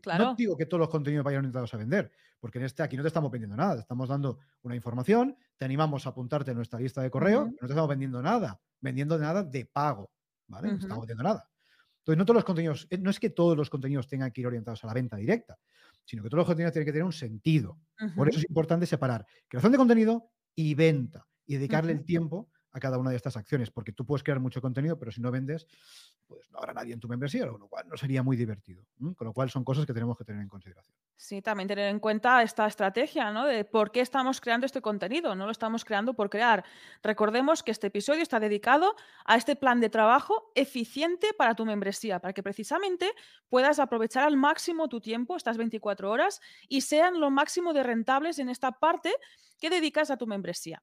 Claro. 0.00 0.24
No 0.24 0.34
digo 0.34 0.56
que 0.56 0.66
todos 0.66 0.80
los 0.80 0.88
contenidos 0.88 1.24
vayan 1.24 1.40
orientados 1.40 1.72
a 1.74 1.76
vender, 1.76 2.10
porque 2.40 2.58
en 2.58 2.64
este 2.64 2.82
aquí 2.82 2.96
no 2.96 3.02
te 3.02 3.08
estamos 3.08 3.30
vendiendo 3.30 3.56
nada, 3.56 3.74
te 3.74 3.80
estamos 3.80 4.08
dando 4.08 4.38
una 4.62 4.74
información, 4.74 5.36
te 5.56 5.64
animamos 5.64 6.06
a 6.06 6.10
apuntarte 6.10 6.50
en 6.50 6.56
nuestra 6.56 6.78
lista 6.80 7.02
de 7.02 7.10
correo, 7.10 7.42
uh 7.42 7.46
-huh. 7.46 7.56
no 7.60 7.66
te 7.66 7.72
estamos 7.72 7.88
vendiendo 7.88 8.22
nada, 8.22 8.60
vendiendo 8.80 9.18
nada 9.18 9.42
de 9.42 9.64
pago, 9.66 10.10
¿vale? 10.46 10.68
Uh 10.68 10.70
-huh. 10.72 10.74
No 10.74 10.80
estamos 10.80 11.02
vendiendo 11.02 11.22
nada. 11.24 11.48
Entonces, 11.98 12.18
no 12.18 12.24
todos 12.24 12.36
los 12.36 12.44
contenidos, 12.44 12.86
eh, 12.90 12.98
no 12.98 13.10
es 13.10 13.20
que 13.20 13.30
todos 13.30 13.56
los 13.56 13.68
contenidos 13.68 14.06
tengan 14.08 14.30
que 14.30 14.40
ir 14.40 14.46
orientados 14.46 14.82
a 14.84 14.86
la 14.86 14.94
venta 14.94 15.16
directa, 15.16 15.58
sino 16.04 16.22
que 16.22 16.30
todos 16.30 16.38
los 16.38 16.46
contenidos 16.46 16.72
tienen 16.72 16.86
que 16.86 16.92
tener 16.92 17.04
un 17.04 17.12
sentido. 17.12 17.78
Uh 18.00 18.04
-huh. 18.04 18.14
Por 18.14 18.28
eso 18.28 18.38
es 18.38 18.48
importante 18.48 18.86
separar 18.86 19.26
creación 19.46 19.72
de 19.72 19.78
contenido 19.78 20.30
y 20.54 20.74
venta 20.74 21.26
y 21.46 21.56
dedicarle 21.56 21.92
el 21.92 22.04
tiempo 22.04 22.50
a 22.78 22.80
cada 22.80 22.98
una 22.98 23.10
de 23.10 23.16
estas 23.16 23.36
acciones, 23.36 23.70
porque 23.70 23.92
tú 23.92 24.06
puedes 24.06 24.22
crear 24.22 24.40
mucho 24.40 24.60
contenido, 24.60 24.98
pero 24.98 25.10
si 25.10 25.20
no 25.20 25.30
vendes, 25.30 25.66
pues 26.26 26.50
no 26.50 26.58
habrá 26.58 26.72
nadie 26.72 26.94
en 26.94 27.00
tu 27.00 27.08
membresía, 27.08 27.46
con 27.48 27.60
lo 27.60 27.68
cual 27.68 27.86
no 27.88 27.96
sería 27.96 28.22
muy 28.22 28.36
divertido. 28.36 28.84
Con 29.16 29.26
lo 29.26 29.32
cual 29.32 29.50
son 29.50 29.64
cosas 29.64 29.86
que 29.86 29.92
tenemos 29.92 30.16
que 30.16 30.24
tener 30.24 30.40
en 30.42 30.48
consideración. 30.48 30.96
Sí, 31.16 31.42
también 31.42 31.68
tener 31.68 31.88
en 31.88 32.00
cuenta 32.00 32.42
esta 32.42 32.66
estrategia, 32.66 33.32
¿no? 33.32 33.46
De 33.46 33.64
por 33.64 33.90
qué 33.90 34.00
estamos 34.00 34.40
creando 34.40 34.66
este 34.66 34.80
contenido, 34.80 35.34
no 35.34 35.46
lo 35.46 35.52
estamos 35.52 35.84
creando 35.84 36.14
por 36.14 36.30
crear. 36.30 36.64
Recordemos 37.02 37.62
que 37.62 37.72
este 37.72 37.88
episodio 37.88 38.22
está 38.22 38.40
dedicado 38.40 38.94
a 39.24 39.36
este 39.36 39.56
plan 39.56 39.80
de 39.80 39.90
trabajo 39.90 40.52
eficiente 40.54 41.28
para 41.36 41.54
tu 41.54 41.64
membresía, 41.64 42.20
para 42.20 42.32
que 42.32 42.42
precisamente 42.42 43.10
puedas 43.48 43.78
aprovechar 43.78 44.24
al 44.24 44.36
máximo 44.36 44.88
tu 44.88 45.00
tiempo, 45.00 45.36
estas 45.36 45.56
24 45.56 46.10
horas, 46.10 46.40
y 46.68 46.82
sean 46.82 47.20
lo 47.20 47.30
máximo 47.30 47.72
de 47.72 47.82
rentables 47.82 48.38
en 48.38 48.48
esta 48.48 48.72
parte 48.72 49.12
que 49.58 49.70
dedicas 49.70 50.10
a 50.10 50.16
tu 50.16 50.26
membresía. 50.26 50.82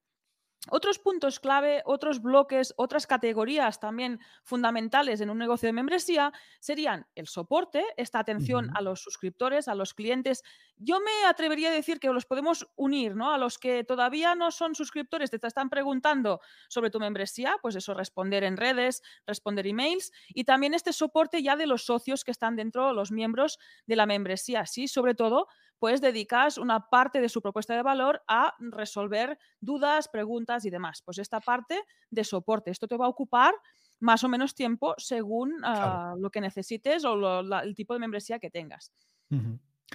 Otros 0.68 0.98
puntos 0.98 1.38
clave, 1.40 1.82
otros 1.84 2.20
bloques, 2.20 2.74
otras 2.76 3.06
categorías 3.06 3.78
también 3.78 4.20
fundamentales 4.42 5.20
en 5.20 5.30
un 5.30 5.38
negocio 5.38 5.68
de 5.68 5.72
membresía 5.72 6.32
serían 6.58 7.06
el 7.14 7.28
soporte, 7.28 7.84
esta 7.96 8.18
atención 8.18 8.70
a 8.76 8.80
los 8.82 9.00
suscriptores, 9.00 9.68
a 9.68 9.74
los 9.74 9.94
clientes. 9.94 10.42
Yo 10.76 11.00
me 11.00 11.26
atrevería 11.26 11.68
a 11.68 11.72
decir 11.72 12.00
que 12.00 12.08
los 12.08 12.26
podemos 12.26 12.68
unir, 12.76 13.14
¿no? 13.14 13.32
A 13.32 13.38
los 13.38 13.58
que 13.58 13.84
todavía 13.84 14.34
no 14.34 14.50
son 14.50 14.74
suscriptores, 14.74 15.30
te 15.30 15.46
están 15.46 15.70
preguntando 15.70 16.40
sobre 16.68 16.90
tu 16.90 16.98
membresía, 16.98 17.56
pues 17.62 17.76
eso, 17.76 17.94
responder 17.94 18.44
en 18.44 18.56
redes, 18.56 19.02
responder 19.26 19.66
emails 19.66 20.12
y 20.28 20.44
también 20.44 20.74
este 20.74 20.92
soporte 20.92 21.42
ya 21.42 21.56
de 21.56 21.66
los 21.66 21.84
socios 21.84 22.24
que 22.24 22.30
están 22.30 22.56
dentro, 22.56 22.92
los 22.92 23.12
miembros 23.12 23.58
de 23.86 23.96
la 23.96 24.06
membresía. 24.06 24.66
Sí, 24.66 24.88
sobre 24.88 25.14
todo 25.14 25.46
pues 25.78 26.00
dedicas 26.00 26.58
una 26.58 26.88
parte 26.88 27.20
de 27.20 27.28
su 27.28 27.42
propuesta 27.42 27.74
de 27.74 27.82
valor 27.82 28.22
a 28.28 28.54
resolver 28.58 29.38
dudas, 29.60 30.08
preguntas 30.08 30.64
y 30.64 30.70
demás. 30.70 31.02
Pues 31.04 31.18
esta 31.18 31.40
parte 31.40 31.82
de 32.10 32.24
soporte, 32.24 32.70
esto 32.70 32.88
te 32.88 32.96
va 32.96 33.06
a 33.06 33.10
ocupar 33.10 33.54
más 34.00 34.24
o 34.24 34.28
menos 34.28 34.54
tiempo 34.54 34.94
según 34.98 35.54
ah, 35.64 36.14
lo 36.18 36.30
que 36.30 36.40
necesites 36.40 37.04
o 37.04 37.40
el 37.40 37.74
tipo 37.74 37.94
de 37.94 38.00
membresía 38.00 38.38
que 38.38 38.50
tengas. 38.50 38.92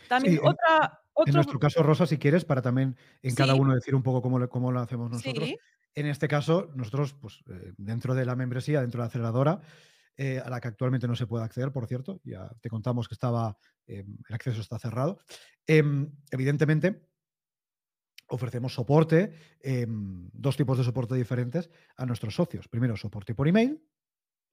También 0.07 0.39
otra... 0.43 0.99
En, 1.25 1.33
nuestro 1.33 1.59
caso, 1.59 1.83
Rosa, 1.83 2.07
si 2.07 2.17
quieres, 2.17 2.45
para 2.45 2.61
también 2.61 2.95
en 3.21 3.35
cada 3.35 3.53
uno 3.53 3.75
decir 3.75 3.93
un 3.93 4.01
poco 4.01 4.21
cómo, 4.21 4.39
lo, 4.39 4.49
cómo 4.49 4.71
lo 4.71 4.79
hacemos 4.79 5.11
nosotros. 5.11 5.49
En 5.93 6.07
este 6.07 6.27
caso, 6.27 6.71
nosotros, 6.73 7.13
pues, 7.13 7.43
eh, 7.49 7.73
dentro 7.77 8.15
de 8.15 8.25
la 8.25 8.35
membresía, 8.35 8.79
dentro 8.81 8.99
de 8.99 9.03
la 9.03 9.07
aceleradora, 9.07 9.61
eh, 10.17 10.39
a 10.39 10.49
la 10.49 10.59
que 10.59 10.67
actualmente 10.67 11.07
no 11.07 11.15
se 11.15 11.27
puede 11.27 11.45
acceder, 11.45 11.71
por 11.71 11.87
cierto. 11.87 12.19
Ya 12.23 12.49
te 12.61 12.69
contamos 12.69 13.07
que 13.07 13.15
estaba, 13.15 13.57
em, 13.87 14.17
el 14.27 14.35
acceso 14.35 14.61
está 14.61 14.77
cerrado. 14.79 15.19
Em, 15.67 16.11
evidentemente, 16.31 17.07
ofrecemos 18.27 18.73
soporte, 18.73 19.33
em, 19.61 20.29
dos 20.33 20.55
tipos 20.55 20.77
de 20.77 20.83
soporte 20.83 21.15
diferentes 21.15 21.69
a 21.97 22.05
nuestros 22.05 22.35
socios. 22.35 22.67
Primero, 22.67 22.95
soporte 22.95 23.35
por 23.35 23.47
email, 23.47 23.81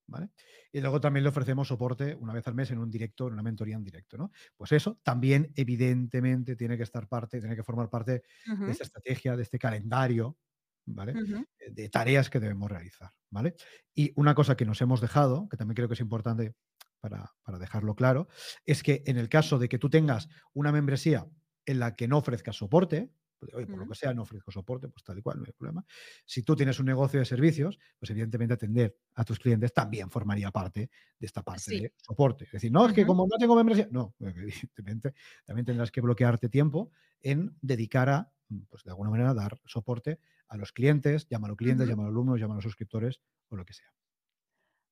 ¿vale? 0.07 0.31
Y 0.73 0.81
luego 0.81 1.01
también 1.01 1.23
le 1.25 1.31
ofrecemos 1.31 1.69
soporte 1.69 2.15
una 2.17 2.33
vez 2.33 2.47
al 2.49 2.55
mes 2.55 2.71
en 2.71 2.79
un 2.79 2.91
directo, 2.91 3.29
en 3.29 3.35
una 3.35 3.43
mentoría 3.43 3.77
en 3.77 3.85
directo, 3.85 4.17
¿no? 4.17 4.33
Pues 4.57 4.73
eso 4.73 4.99
también, 5.03 5.53
evidentemente, 5.55 6.57
tiene 6.57 6.77
que 6.77 6.83
estar 6.83 7.09
parte, 7.09 7.41
tiene 7.41 7.57
que 7.57 7.63
formar 7.63 7.89
parte 7.89 8.23
de 8.61 8.71
esta 8.73 8.85
estrategia, 8.85 9.37
de 9.37 9.43
este 9.43 9.59
calendario 9.59 10.37
¿vale? 10.95 11.13
Eh, 11.59 11.71
de 11.71 11.89
tareas 11.89 12.31
que 12.31 12.41
debemos 12.41 12.71
realizar, 12.71 13.11
¿vale? 13.31 13.55
Y 13.95 14.13
una 14.17 14.35
cosa 14.35 14.57
que 14.57 14.65
nos 14.65 14.81
hemos 14.81 15.01
dejado, 15.01 15.49
que 15.49 15.57
también 15.57 15.77
creo 15.77 15.89
que 15.89 15.95
es 15.95 16.01
importante 16.01 16.55
para, 17.01 17.33
dejarlo 17.59 17.95
claro, 17.95 18.29
es 18.65 18.83
que 18.83 19.03
en 19.07 19.19
el 19.19 19.29
caso 19.29 19.59
de 19.59 19.69
que 19.69 19.79
tú 19.79 19.89
tengas 19.89 20.29
una 20.53 20.73
membresía 20.73 21.27
en 21.67 21.79
la 21.79 21.95
que 21.95 22.09
no 22.09 22.19
ofrezcas 22.19 22.57
soporte, 22.57 23.11
pues, 23.39 23.55
oye, 23.55 23.67
por 23.67 23.79
lo 23.79 23.87
que 23.89 23.95
sea, 23.95 24.13
no 24.13 24.23
ofrezco 24.23 24.51
soporte, 24.51 24.89
pues 24.89 25.05
tal 25.05 25.19
y 25.19 25.23
cual, 25.23 25.39
no 25.39 25.45
hay 25.47 25.53
problema. 25.53 25.85
Si 26.27 26.43
tú 26.43 26.57
tienes 26.57 26.81
un 26.81 26.87
negocio 26.87 27.21
de 27.21 27.25
servicios, 27.25 27.79
pues 27.99 28.11
evidentemente 28.11 28.55
atender 28.55 28.97
a 29.15 29.25
tus 29.25 29.39
clientes 29.39 29.73
también 29.73 30.11
formaría 30.11 30.51
parte 30.51 30.91
de 31.19 31.27
esta 31.27 31.43
parte 31.43 31.71
de 31.71 31.95
soporte. 31.97 32.47
Es 32.47 32.53
decir, 32.53 32.73
no, 32.73 32.87
es 32.87 32.93
que 32.93 33.07
como 33.07 33.29
no 33.31 33.37
tengo 33.39 33.55
membresía, 33.55 33.87
no, 33.93 34.17
evidentemente 34.21 35.15
también 35.45 35.65
tendrás 35.65 35.93
que 35.93 36.01
bloquearte 36.01 36.49
tiempo 36.49 36.91
en 37.21 37.57
dedicar 37.61 38.09
a, 38.09 38.33
pues 38.69 38.85
de 38.85 38.91
alguna 38.91 39.11
manera, 39.11 39.35
dar 39.35 39.61
soporte 39.67 40.19
a 40.49 40.57
los 40.57 40.73
clientes, 40.73 41.29
llámalo 41.29 41.57
clientes, 41.57 41.89
llámalo 41.89 42.09
alumnos, 42.09 42.41
llámalo 42.41 42.61
suscriptores 42.61 43.21
o 43.49 43.57
lo 43.57 43.65
que 43.65 43.75
sea. 43.75 43.93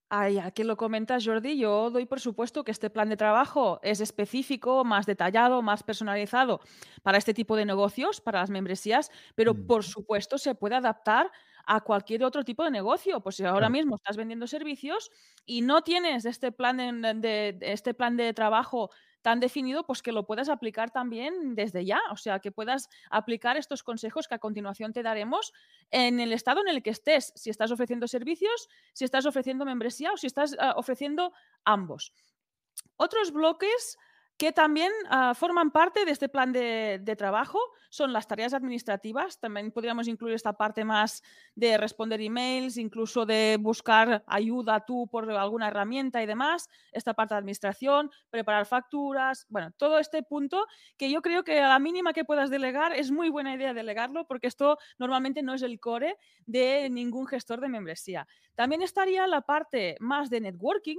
Ay, 0.09 0.39
a 0.39 0.53
que 0.53 0.63
lo 0.63 0.77
comentas, 0.77 1.27
Jordi, 1.27 1.59
yo 1.59 1.91
doy 1.91 2.07
por 2.07 2.21
supuesto 2.21 2.63
que 2.63 2.71
este 2.71 2.91
plan 2.91 3.09
de 3.09 3.17
trabajo 3.17 3.81
es 3.83 4.01
específico, 4.01 4.85
más 4.85 5.05
detallado, 5.05 5.63
más 5.63 5.83
personalizado 5.83 6.61
para 7.03 7.19
este 7.19 7.35
tipo 7.35 7.57
de 7.57 7.65
negocios, 7.65 8.21
para 8.21 8.39
las 8.39 8.51
membresías, 8.51 9.11
pero 9.35 9.67
por 9.67 9.83
supuesto 9.83 10.39
se 10.39 10.55
puede 10.55 10.77
adaptar 10.77 11.33
a 11.67 11.81
cualquier 11.81 12.23
otro 12.23 12.45
tipo 12.45 12.63
de 12.63 12.71
negocio. 12.71 13.21
Pues 13.21 13.35
si 13.35 13.45
ahora 13.45 13.69
mismo 13.69 13.97
estás 13.97 14.17
vendiendo 14.17 14.47
servicios 14.47 15.11
y 15.45 15.63
no 15.63 15.83
tienes 15.83 16.25
este 16.25 16.53
plan 16.53 16.77
de, 17.21 17.59
este 17.61 17.93
plan 17.93 18.17
de 18.17 18.33
trabajo 18.33 18.91
tan 19.27 19.41
definido, 19.41 19.83
pues 19.83 20.03
que 20.03 20.13
lo 20.13 20.25
puedas 20.25 20.49
aplicar 20.49 20.93
también 20.93 21.57
desde 21.57 21.85
ya, 21.85 21.99
o 22.13 22.17
sea, 22.17 22.39
que 22.39 22.53
puedas 22.53 22.89
aplicar 23.11 23.57
estos 23.57 23.83
consejos 23.83 24.29
que 24.29 24.37
a 24.37 24.39
continuación 24.39 24.93
te 24.93 25.03
daremos 25.03 25.53
en 25.91 26.21
el 26.21 26.33
estado 26.33 26.61
en 26.61 26.69
el 26.69 26.81
que 26.81 26.91
estés, 26.91 27.33
si 27.35 27.51
estás 27.51 27.73
ofreciendo 27.73 28.07
servicios, 28.07 28.69
si 28.93 29.05
estás 29.05 29.27
ofreciendo 29.27 29.65
membresía 29.65 30.13
o 30.13 30.17
si 30.17 30.29
estás 30.29 30.55
ah, 30.61 30.75
ofreciendo 30.77 31.33
ambos. 31.65 32.13
Otros 32.95 33.33
bloques 33.33 33.99
que 34.37 34.53
también 34.53 34.93
ah, 35.09 35.35
forman 35.35 35.71
parte 35.71 36.05
de 36.05 36.11
este 36.11 36.29
plan 36.29 36.53
de, 36.53 37.15
trabajo 37.17 37.59
son 37.89 38.13
las 38.13 38.27
tareas 38.27 38.53
administrativas. 38.53 39.41
También 39.41 39.73
podríamos 39.73 40.09
incluir 40.09 40.35
esta 40.35 40.53
parte 40.53 40.85
más 40.85 41.23
de 41.55 41.79
responder 41.79 42.21
emails, 42.21 42.77
incluso 42.77 43.25
de 43.25 43.57
buscar 43.59 44.23
ayuda 44.27 44.85
tú 44.85 45.09
por 45.11 45.31
alguna 45.31 45.69
herramienta 45.69 46.23
y 46.23 46.27
demás. 46.27 46.69
Esta 46.93 47.15
parte 47.15 47.35
de 47.35 47.39
administración, 47.39 48.11
preparar 48.29 48.67
facturas, 48.67 49.47
bueno, 49.49 49.71
todo 49.79 49.99
este 49.99 50.23
punto 50.23 50.67
que 50.99 51.11
yo 51.11 51.23
creo 51.23 51.43
que 51.43 51.61
a 51.61 51.69
la 51.69 51.79
mínima 51.79 52.13
que 52.13 52.25
puedas 52.25 52.51
delegar 52.51 52.93
es 52.93 53.11
muy 53.11 53.31
buena 53.31 53.55
idea 53.55 53.73
delegarlo 53.73 54.27
porque 54.27 54.49
esto 54.49 54.77
normalmente 54.99 55.43
no 55.43 55.55
es 55.55 55.63
el 55.63 55.81
core 55.81 56.19
de 56.45 56.91
ningún 56.91 57.27
gestor 57.27 57.61
de 57.61 57.69
membresía. 57.69 58.27
También 58.55 58.83
estaría 58.83 59.27
la 59.27 59.41
parte 59.41 59.97
más 60.01 60.29
de 60.29 60.41
networking, 60.41 60.99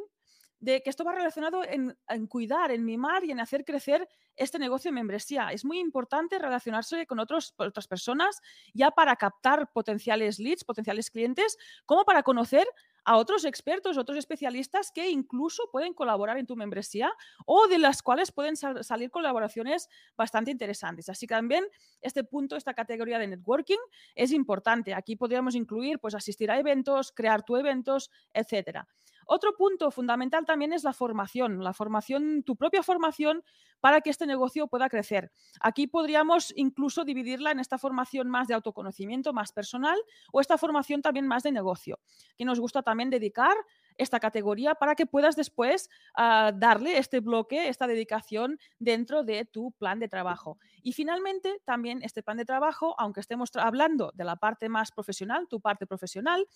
de 0.60 0.82
que 0.82 0.90
esto 0.90 1.04
va 1.04 1.14
relacionado 1.14 1.62
en, 1.64 1.96
cuidar, 2.28 2.72
en 2.72 2.84
mimar 2.86 3.24
y 3.24 3.32
en 3.32 3.40
hacer 3.40 3.64
crecer 3.64 4.08
este 4.36 4.60
negocio 4.60 4.90
de 4.90 4.96
membresía. 4.96 5.50
Es 5.52 5.66
muy 5.66 5.80
importante 5.80 6.40
relacionarse 6.40 7.06
con 7.06 7.20
otras 7.20 7.54
personas 7.90 8.42
ya 8.74 8.92
para 8.92 9.16
captar 9.16 9.72
potenciales 9.72 10.40
leads, 10.40 10.64
potenciales 10.64 11.12
clientes, 11.12 11.58
como 11.86 12.06
para 12.06 12.24
conocer 12.24 12.68
a 13.08 13.16
otros 13.16 13.46
expertos, 13.46 13.98
otros 13.98 14.18
especialistas 14.18 14.92
que 14.92 15.10
incluso 15.10 15.64
pueden 15.72 15.94
colaborar 15.94 16.38
en 16.38 16.46
tu 16.46 16.58
membresía 16.58 17.10
o 17.46 17.68
de 17.68 17.80
las 17.80 18.02
cuales 18.02 18.34
pueden 18.34 18.58
salir 18.58 19.10
colaboraciones 19.12 19.88
bastante 20.18 20.52
interesantes. 20.52 21.08
Así 21.08 21.26
que 21.26 21.34
también 21.34 21.66
este 22.02 22.26
punto, 22.26 22.58
esta 22.58 22.74
categoría 22.74 23.18
de 23.18 23.28
networking 23.28 23.78
es 24.14 24.34
importante. 24.34 24.94
Aquí 24.94 25.16
podríamos 25.16 25.56
incluir 25.56 26.00
pues 26.00 26.16
asistir 26.16 26.52
a 26.52 26.60
eventos, 26.60 27.14
crear 27.14 27.44
tu 27.44 27.56
eventos, 27.56 28.12
etcétera. 28.34 28.86
Otro 29.28 29.54
punto 29.56 29.92
fundamental 29.92 30.46
también 30.46 30.74
es 30.74 30.84
la 30.84 30.94
formación, 30.94 31.64
la 31.64 31.74
formación, 31.74 32.44
tu 32.44 32.56
propia 32.56 32.82
formación 32.82 33.44
para 33.82 34.02
que 34.02 34.10
este 34.10 34.26
negocio 34.26 34.68
pueda 34.68 34.90
crecer. 34.90 35.32
Aquí 35.60 35.86
podríamos 35.86 36.54
incluso 36.56 37.04
dividirla 37.04 37.52
en 37.52 37.60
esta 37.60 37.78
formación 37.78 38.30
más 38.30 38.48
de 38.48 38.54
autoconocimiento, 38.54 39.34
más 39.34 39.52
personal, 39.52 39.98
o 40.32 40.42
esta 40.42 40.58
formación 40.58 41.02
también 41.02 41.28
más 41.28 41.44
de 41.44 41.52
negocio, 41.52 42.00
que 42.38 42.46
nos 42.46 42.60
gusta 42.60 42.82
también 42.82 43.10
dedicar 43.10 43.56
esta 43.98 44.20
categoría 44.20 44.76
para 44.76 44.96
que 44.96 45.06
puedas 45.06 45.36
después 45.36 45.90
ah, 46.16 46.52
darle 46.56 46.98
este 46.98 47.20
bloque, 47.20 47.68
esta 47.68 47.88
dedicación 47.88 48.60
dentro 48.80 49.24
de 49.24 49.46
tu 49.46 49.72
plan 49.74 50.00
de 50.00 50.08
trabajo. 50.08 50.58
Y 50.82 50.94
finalmente, 50.94 51.62
también 51.66 52.00
este 52.04 52.24
plan 52.24 52.38
de 52.38 52.46
trabajo, 52.46 52.96
aunque 52.98 53.20
estemos 53.20 53.50
hablando 53.56 54.12
de 54.14 54.24
la 54.24 54.38
parte 54.38 54.70
más 54.70 54.92
profesional, 54.92 55.48
tu 55.50 55.60
parte 55.60 55.86
profesional, 55.86 56.48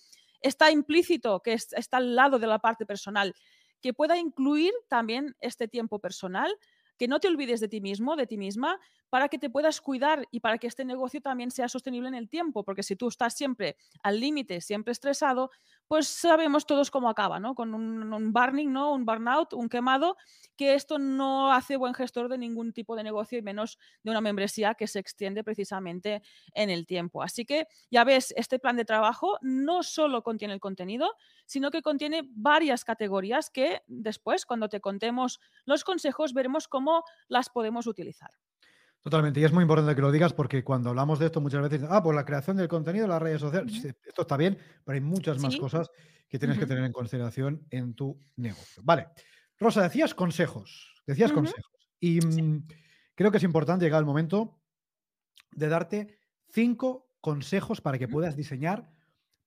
está 0.42 0.72
implícito 0.72 1.42
que 1.42 1.54
está 1.54 1.98
al 1.98 2.16
lado 2.16 2.40
de 2.40 2.48
la 2.48 2.60
parte 2.60 2.86
personal, 2.86 3.36
que 3.82 3.94
pueda 3.94 4.18
incluir 4.18 4.74
también 4.88 5.36
este 5.40 5.68
tiempo 5.68 6.00
personal, 6.00 6.52
que 6.98 7.08
no 7.08 7.20
te 7.20 7.28
olvides 7.28 7.60
de 7.60 7.68
ti 7.68 7.82
mismo, 7.82 8.16
de 8.16 8.28
ti 8.28 8.38
misma, 8.38 8.80
para 9.10 9.28
que 9.28 9.40
te 9.40 9.50
puedas 9.50 9.82
cuidar 9.82 10.28
y 10.30 10.40
para 10.40 10.60
que 10.60 10.68
este 10.68 10.86
negocio 10.86 11.20
también 11.20 11.50
sea 11.50 11.68
sostenible 11.68 12.08
en 12.10 12.16
el 12.16 12.30
tiempo, 12.30 12.64
porque 12.64 12.84
si 12.84 12.96
tú 12.96 13.08
estás 13.08 13.34
siempre 13.34 13.76
al 14.04 14.20
límite, 14.20 14.62
siempre 14.62 14.92
estresado, 14.92 15.50
pues 15.92 16.08
sabemos 16.08 16.66
todos 16.66 16.90
cómo 16.90 17.10
acaba, 17.10 17.42
¿no? 17.42 17.54
Con 17.54 17.74
un, 17.74 18.32
burning, 18.32 18.72
¿no? 18.72 18.94
Un 18.94 19.04
burnout, 19.04 19.52
un 19.52 19.68
quemado, 19.68 20.16
que 20.56 20.74
esto 20.74 20.98
no 21.00 21.52
hace 21.52 21.76
buen 21.76 21.94
gestor 21.94 22.30
de 22.30 22.38
ningún 22.38 22.72
tipo 22.72 22.96
de 22.96 23.04
negocio 23.04 23.38
y 23.38 23.42
menos 23.42 23.78
de 24.02 24.12
una 24.12 24.22
membresía 24.22 24.74
que 24.74 24.88
se 24.88 25.00
extiende 25.00 25.44
precisamente 25.44 26.22
en 26.54 26.70
el 26.70 26.86
tiempo. 26.86 27.22
Así 27.22 27.44
que 27.44 27.68
ya 27.90 28.06
ves, 28.06 28.34
este 28.38 28.58
plan 28.58 28.78
de 28.78 28.86
trabajo 28.86 29.38
no 29.42 29.84
solo 29.84 30.24
contiene 30.24 30.54
el 30.54 30.62
contenido, 30.62 31.14
sino 31.46 31.72
que 31.72 31.82
contiene 31.82 32.22
varias 32.26 32.86
categorías 32.86 33.50
que 33.50 33.82
después, 33.88 34.46
cuando 34.46 34.70
te 34.70 34.80
contemos 34.80 35.42
los 35.66 35.84
consejos, 35.84 36.32
veremos 36.32 36.70
cómo 36.70 37.04
las 37.28 37.50
podemos 37.50 37.86
utilizar. 37.86 38.32
Totalmente, 39.04 39.40
y 39.40 39.44
es 39.44 39.52
muy 39.52 39.64
importante 39.64 39.96
que 39.96 40.02
lo 40.02 40.12
digas 40.12 40.32
porque 40.32 40.64
cuando 40.64 40.90
hablamos 40.90 41.18
de 41.18 41.26
esto 41.26 41.42
muchas 41.42 41.68
veces, 41.68 41.88
ah, 41.90 42.04
pues 42.04 42.16
la 42.16 42.24
creación 42.24 42.58
del 42.58 42.68
contenido, 42.68 43.08
las 43.08 43.20
redes 43.22 43.42
sociales, 43.42 43.84
esto 43.84 44.22
está 44.22 44.38
bien, 44.38 44.60
pero 44.86 44.94
hay 44.94 45.02
muchas 45.02 45.40
más 45.40 45.54
Sí. 45.54 45.60
cosas 45.60 45.90
que 46.30 46.38
tienes 46.38 46.60
que 46.60 46.68
tener 46.68 46.84
en 46.84 46.92
consideración 46.94 47.66
en 47.72 47.96
tu 47.96 48.20
negocio. 48.36 48.84
Vale, 48.86 49.08
Rosa, 49.58 49.82
decías 49.82 50.14
consejos, 50.14 51.02
decías 51.08 51.32
consejos, 51.32 51.72
y 52.00 52.22
Sí. 52.22 52.42
mm, 52.44 52.68
creo 53.16 53.32
que 53.32 53.38
es 53.38 53.44
importante 53.44 53.86
llegar 53.86 54.00
el 54.00 54.06
momento 54.06 54.62
de 55.52 55.68
darte 55.68 56.20
cinco 56.52 57.10
consejos 57.22 57.82
para 57.82 57.98
que 57.98 58.08
puedas 58.08 58.36
diseñar 58.36 58.92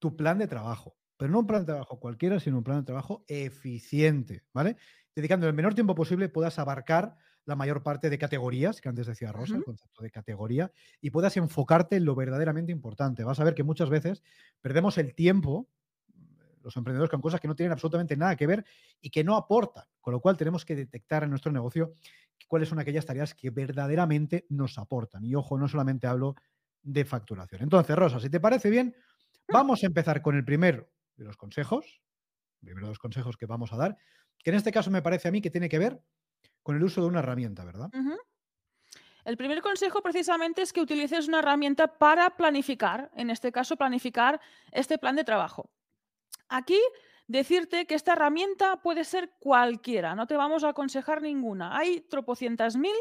tu 0.00 0.16
plan 0.16 0.38
de 0.38 0.48
trabajo, 0.48 0.96
pero 1.16 1.30
no 1.30 1.38
un 1.40 1.46
plan 1.46 1.60
de 1.62 1.66
trabajo 1.66 2.00
cualquiera, 2.00 2.40
sino 2.40 2.58
un 2.58 2.64
plan 2.64 2.78
de 2.80 2.84
trabajo 2.86 3.24
eficiente, 3.28 4.42
¿vale? 4.52 4.76
Dedicando 5.14 5.46
el 5.46 5.54
menor 5.54 5.74
tiempo 5.74 5.94
posible 5.94 6.28
puedas 6.28 6.58
abarcar 6.58 7.16
la 7.46 7.56
mayor 7.56 7.82
parte 7.82 8.10
de 8.10 8.18
categorías, 8.18 8.80
que 8.80 8.88
antes 8.88 9.06
decía 9.06 9.32
Rosa, 9.32 9.56
el 9.56 9.64
concepto 9.64 10.02
de 10.02 10.10
categoría, 10.10 10.72
y 11.00 11.10
puedas 11.10 11.36
enfocarte 11.36 11.96
en 11.96 12.04
lo 12.04 12.14
verdaderamente 12.14 12.72
importante. 12.72 13.24
Vas 13.24 13.40
a 13.40 13.44
ver 13.44 13.54
que 13.54 13.62
muchas 13.62 13.90
veces 13.90 14.22
perdemos 14.60 14.96
el 14.98 15.14
tiempo, 15.14 15.68
los 16.62 16.76
emprendedores, 16.76 17.10
con 17.10 17.20
cosas 17.20 17.40
que 17.40 17.48
no 17.48 17.54
tienen 17.54 17.72
absolutamente 17.72 18.16
nada 18.16 18.36
que 18.36 18.46
ver 18.46 18.64
y 19.00 19.10
que 19.10 19.22
no 19.24 19.36
aportan, 19.36 19.84
con 20.00 20.12
lo 20.12 20.20
cual 20.20 20.36
tenemos 20.36 20.64
que 20.64 20.74
detectar 20.74 21.22
en 21.24 21.30
nuestro 21.30 21.52
negocio 21.52 21.92
cuáles 22.48 22.68
son 22.68 22.78
aquellas 22.78 23.04
tareas 23.04 23.34
que 23.34 23.50
verdaderamente 23.50 24.46
nos 24.48 24.78
aportan. 24.78 25.24
Y 25.24 25.34
ojo, 25.34 25.58
no 25.58 25.68
solamente 25.68 26.06
hablo 26.06 26.34
de 26.82 27.04
facturación. 27.04 27.62
Entonces, 27.62 27.94
Rosa, 27.96 28.20
si 28.20 28.30
te 28.30 28.40
parece 28.40 28.70
bien, 28.70 28.94
Mm. 29.48 29.52
vamos 29.52 29.82
a 29.82 29.86
empezar 29.86 30.22
con 30.22 30.36
el 30.36 30.44
primero 30.44 30.90
de 31.16 31.24
los 31.24 31.36
consejos, 31.36 32.00
primero 32.60 32.86
de 32.86 32.92
los 32.92 32.98
consejos 32.98 33.36
que 33.36 33.46
vamos 33.46 33.72
a 33.72 33.76
dar, 33.76 33.96
que 34.42 34.50
en 34.50 34.56
este 34.56 34.72
caso 34.72 34.90
me 34.90 35.02
parece 35.02 35.28
a 35.28 35.30
mí 35.30 35.40
que 35.40 35.50
tiene 35.50 35.68
que 35.68 35.78
ver 35.78 36.02
con 36.64 36.76
el 36.76 36.82
uso 36.82 37.02
de 37.02 37.06
una 37.06 37.20
herramienta, 37.20 37.64
¿verdad? 37.64 37.90
El 39.24 39.36
primer 39.36 39.62
consejo 39.62 40.02
precisamente 40.02 40.62
es 40.62 40.72
que 40.72 40.80
utilices 40.80 41.28
una 41.28 41.38
herramienta 41.38 41.86
para 41.86 42.30
planificar, 42.30 43.10
en 43.14 43.30
este 43.30 43.52
caso 43.52 43.76
planificar 43.76 44.40
este 44.72 44.98
plan 44.98 45.14
de 45.14 45.24
trabajo. 45.24 45.70
Aquí 46.48 46.80
decirte 47.26 47.86
que 47.86 47.94
esta 47.94 48.14
herramienta 48.14 48.82
puede 48.82 49.04
ser 49.04 49.30
cualquiera, 49.38 50.14
no 50.14 50.26
te 50.26 50.36
vamos 50.36 50.64
a 50.64 50.70
aconsejar 50.70 51.22
ninguna. 51.22 51.76
Hay 51.76 52.00
tropocientas 52.00 52.76
mil. 52.76 52.96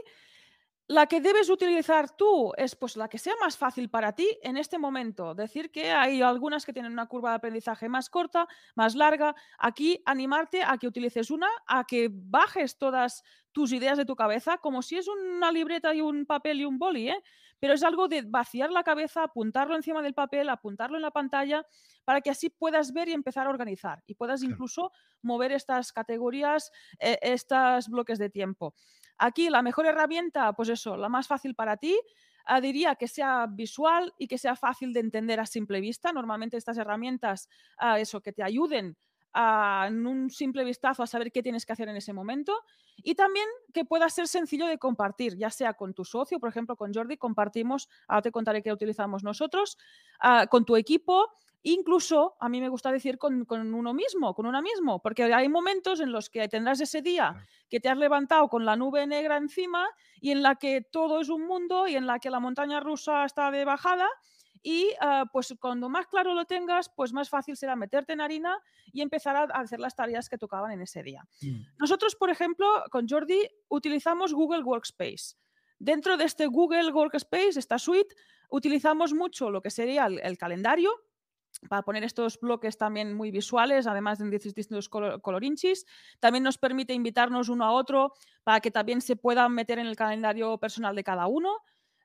La 0.88 1.06
que 1.08 1.22
debes 1.22 1.50
utilizar 1.50 2.14
tú 2.18 2.52
es 2.58 2.76
pues 2.76 2.98
la 2.98 3.08
que 3.08 3.18
sea 3.18 3.34
más 3.40 3.58
fácil 3.58 3.90
para 3.90 4.14
ti 4.14 4.28
en 4.44 4.58
este 4.58 4.78
momento. 4.78 5.34
Decir 5.34 5.72
que 5.72 5.92
hay 5.92 6.22
algunas 6.22 6.66
que 6.66 6.74
tienen 6.74 6.92
una 6.92 7.08
curva 7.08 7.30
de 7.30 7.36
aprendizaje 7.38 7.88
más 7.88 8.10
corta, 8.10 8.48
más 8.76 8.94
larga. 8.94 9.34
Aquí 9.58 10.02
animarte 10.06 10.62
a 10.62 10.78
que 10.78 10.88
utilices 10.88 11.32
una, 11.32 11.48
a 11.68 11.86
que 11.86 12.10
bajes 12.12 12.78
todas 12.78 13.24
tus 13.54 13.72
ideas 13.72 13.98
de 13.98 14.06
tu 14.06 14.16
cabeza 14.18 14.58
como 14.58 14.82
si 14.82 14.98
es 14.98 15.08
una 15.08 15.54
libreta 15.54 15.94
y 15.96 16.02
un 16.02 16.26
papel 16.26 16.60
y 16.60 16.66
un 16.66 16.78
boli, 16.78 17.10
¿eh? 17.10 17.24
Pero 17.60 17.76
es 17.76 17.84
algo 17.84 18.10
de 18.10 18.24
vaciar 18.24 18.70
la 18.70 18.84
cabeza, 18.84 19.24
apuntarlo 19.24 19.78
encima 19.78 20.02
del 20.02 20.14
papel, 20.14 20.50
apuntarlo 20.50 20.98
en 20.98 21.02
la 21.04 21.12
pantalla, 21.12 21.66
para 22.04 22.20
que 22.20 22.30
así 22.30 22.50
puedas 22.50 22.92
ver 22.92 23.08
y 23.08 23.14
empezar 23.14 23.48
a 23.48 23.52
organizar 23.52 24.04
y 24.06 24.16
puedas 24.16 24.44
incluso 24.44 24.92
mover 25.22 25.54
estas 25.54 25.94
categorías, 25.94 26.74
eh, 27.00 27.18
estos 27.22 27.88
bloques 27.88 28.20
de 28.20 28.30
tiempo. 28.30 28.74
Aquí 29.18 29.50
la 29.50 29.62
mejor 29.62 29.86
herramienta, 29.86 30.54
pues 30.54 30.70
eso, 30.70 30.98
la 30.98 31.10
más 31.10 31.28
fácil 31.28 31.56
para 31.56 31.78
ti, 31.78 32.00
ah, 32.46 32.62
diría 32.62 32.96
que 32.96 33.08
sea 33.08 33.48
visual 33.50 34.14
y 34.18 34.28
que 34.28 34.38
sea 34.38 34.56
fácil 34.56 34.94
de 34.94 35.00
entender 35.00 35.40
a 35.40 35.46
simple 35.46 35.80
vista. 35.82 36.12
Normalmente 36.12 36.58
estas 36.58 36.78
herramientas, 36.78 37.50
ah, 37.78 38.00
eso, 38.00 38.22
que 38.22 38.34
te 38.34 38.44
ayuden 38.44 38.98
a, 39.34 39.86
en 39.88 40.06
un 40.06 40.30
simple 40.30 40.64
vistazo 40.64 41.04
a 41.04 41.08
saber 41.08 41.32
qué 41.32 41.42
tienes 41.42 41.66
que 41.66 41.74
hacer 41.74 41.90
en 41.90 41.96
ese 41.96 42.14
momento 42.14 42.62
y 42.98 43.16
también 43.16 43.48
que 43.74 43.86
pueda 43.86 44.10
ser 44.10 44.28
sencillo 44.28 44.68
de 44.68 44.78
compartir, 44.78 45.38
ya 45.38 45.50
sea 45.50 45.74
con 45.74 45.94
tu 45.94 46.06
socio, 46.06 46.40
por 46.40 46.50
ejemplo, 46.50 46.76
con 46.76 46.94
Jordi 46.94 47.18
compartimos, 47.18 47.90
ahora 48.08 48.22
te 48.22 48.32
contaré 48.32 48.62
qué 48.62 48.72
utilizamos 48.72 49.24
nosotros, 49.24 49.78
ah, 50.20 50.48
con 50.48 50.66
tu 50.66 50.76
equipo, 50.76 51.32
incluso 51.64 52.36
a 52.40 52.50
mí 52.50 52.62
me 52.62 52.70
gusta 52.70 52.92
decir 52.92 53.18
con, 53.18 53.46
con 53.46 53.74
uno 53.74 53.94
mismo, 53.94 54.34
con 54.34 54.46
una 54.46 54.62
mismo, 54.62 55.02
porque 55.02 55.24
hay 55.34 55.50
momentos 55.50 56.00
en 56.00 56.12
los 56.12 56.30
que 56.30 56.48
tendrás 56.48 56.82
ese 56.82 57.02
día 57.02 57.46
que 57.70 57.80
te 57.80 57.90
has 57.90 57.98
levantado 57.98 58.50
con 58.50 58.66
la 58.66 58.76
nube 58.76 59.08
negra 59.08 59.38
encima 59.38 59.88
y 60.20 60.32
en 60.32 60.44
la 60.44 60.56
que 60.56 60.82
todo 60.82 61.22
es 61.22 61.30
un 61.30 61.46
mundo 61.48 61.88
y 61.88 61.96
en 61.96 62.06
la 62.06 62.20
que 62.20 62.30
la 62.30 62.40
montaña 62.40 62.80
rusa 62.80 63.26
está 63.26 63.50
de 63.52 63.66
bajada 63.66 64.08
y 64.62 64.92
ah, 65.02 65.26
pues 65.32 65.54
cuando 65.60 65.90
más 65.90 66.08
claro 66.08 66.34
lo 66.34 66.46
tengas, 66.46 66.90
pues 66.90 67.12
más 67.12 67.30
fácil 67.30 67.58
será 67.58 67.76
meterte 67.76 68.14
en 68.14 68.22
harina 68.22 68.58
y 68.94 69.02
empezar 69.02 69.36
a 69.36 69.42
a 69.44 69.60
hacer 69.60 69.80
las 69.80 69.96
tareas 69.96 70.30
que 70.30 70.38
tocaban 70.38 70.72
en 70.72 70.82
ese 70.82 71.04
día. 71.04 71.24
Mm, 71.42 71.64
Nosotros, 71.80 72.16
por 72.16 72.30
ejemplo, 72.30 72.68
con 72.90 73.08
Jordi 73.08 73.42
utilizamos 73.68 74.34
Google 74.34 74.64
Workspace. 74.64 75.36
Dentro 75.80 76.16
de 76.16 76.24
este 76.24 76.48
Google 76.48 76.92
Workspace, 76.94 77.60
esta 77.60 77.78
suite, 77.78 78.16
utilizamos 78.50 79.14
mucho 79.14 79.52
lo 79.52 79.62
que 79.62 79.70
sería 79.70 80.06
el, 80.06 80.20
el 80.20 80.38
calendario 80.38 80.92
para 81.70 81.82
poner 81.84 82.04
estos 82.04 82.40
bloques 82.40 82.78
también 82.78 83.14
muy 83.14 83.32
visuales, 83.32 83.88
además 83.88 84.20
de 84.20 84.30
distintos 84.30 84.90
color- 84.90 85.22
colorinchis. 85.22 85.86
También 86.20 86.44
nos 86.44 86.58
permite 86.58 86.94
invitarnos 86.94 87.50
uno 87.50 87.66
a 87.66 87.72
otro 87.72 88.14
para 88.44 88.60
que 88.60 88.72
también 88.72 89.02
se 89.02 89.16
puedan 89.16 89.54
meter 89.54 89.80
en 89.80 89.88
el 89.88 89.96
calendario 89.96 90.58
personal 90.58 90.96
de 90.96 91.04
cada 91.04 91.28
uno. 91.28 91.60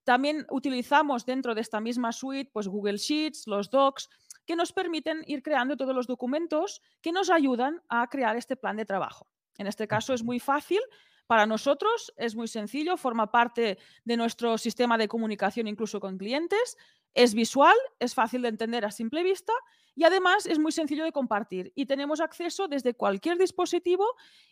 También 0.04 0.46
utilizamos 0.50 1.26
dentro 1.26 1.54
de 1.54 1.60
esta 1.60 1.80
misma 1.80 2.12
suite 2.12 2.50
pues 2.52 2.68
Google 2.68 2.96
Sheets, 2.96 3.46
los 3.46 3.70
docs, 3.70 4.08
que 4.46 4.56
nos 4.56 4.72
permiten 4.72 5.22
ir 5.26 5.42
creando 5.42 5.76
todos 5.76 5.94
los 5.94 6.06
documentos 6.06 6.80
que 7.02 7.12
nos 7.12 7.28
ayudan 7.28 7.82
a 7.88 8.06
crear 8.08 8.36
este 8.36 8.56
plan 8.56 8.76
de 8.76 8.86
trabajo. 8.86 9.28
En 9.58 9.66
este 9.66 9.86
caso 9.86 10.14
es 10.14 10.22
muy 10.22 10.40
fácil 10.40 10.80
para 11.28 11.46
nosotros, 11.46 12.12
es 12.16 12.34
muy 12.34 12.48
sencillo, 12.48 12.96
forma 12.96 13.30
parte 13.30 13.78
de 14.04 14.16
nuestro 14.16 14.56
sistema 14.58 14.96
de 14.98 15.06
comunicación 15.08 15.68
incluso 15.68 16.00
con 16.00 16.16
clientes, 16.18 16.76
es 17.14 17.34
visual, 17.34 17.76
es 17.98 18.14
fácil 18.14 18.42
de 18.42 18.48
entender 18.48 18.84
a 18.86 18.90
simple 18.90 19.22
vista 19.22 19.52
y 19.94 20.04
además 20.04 20.46
es 20.46 20.58
muy 20.58 20.72
sencillo 20.72 21.04
de 21.04 21.12
compartir 21.12 21.70
y 21.74 21.84
tenemos 21.86 22.20
acceso 22.20 22.66
desde 22.66 22.94
cualquier 22.94 23.36
dispositivo 23.38 24.04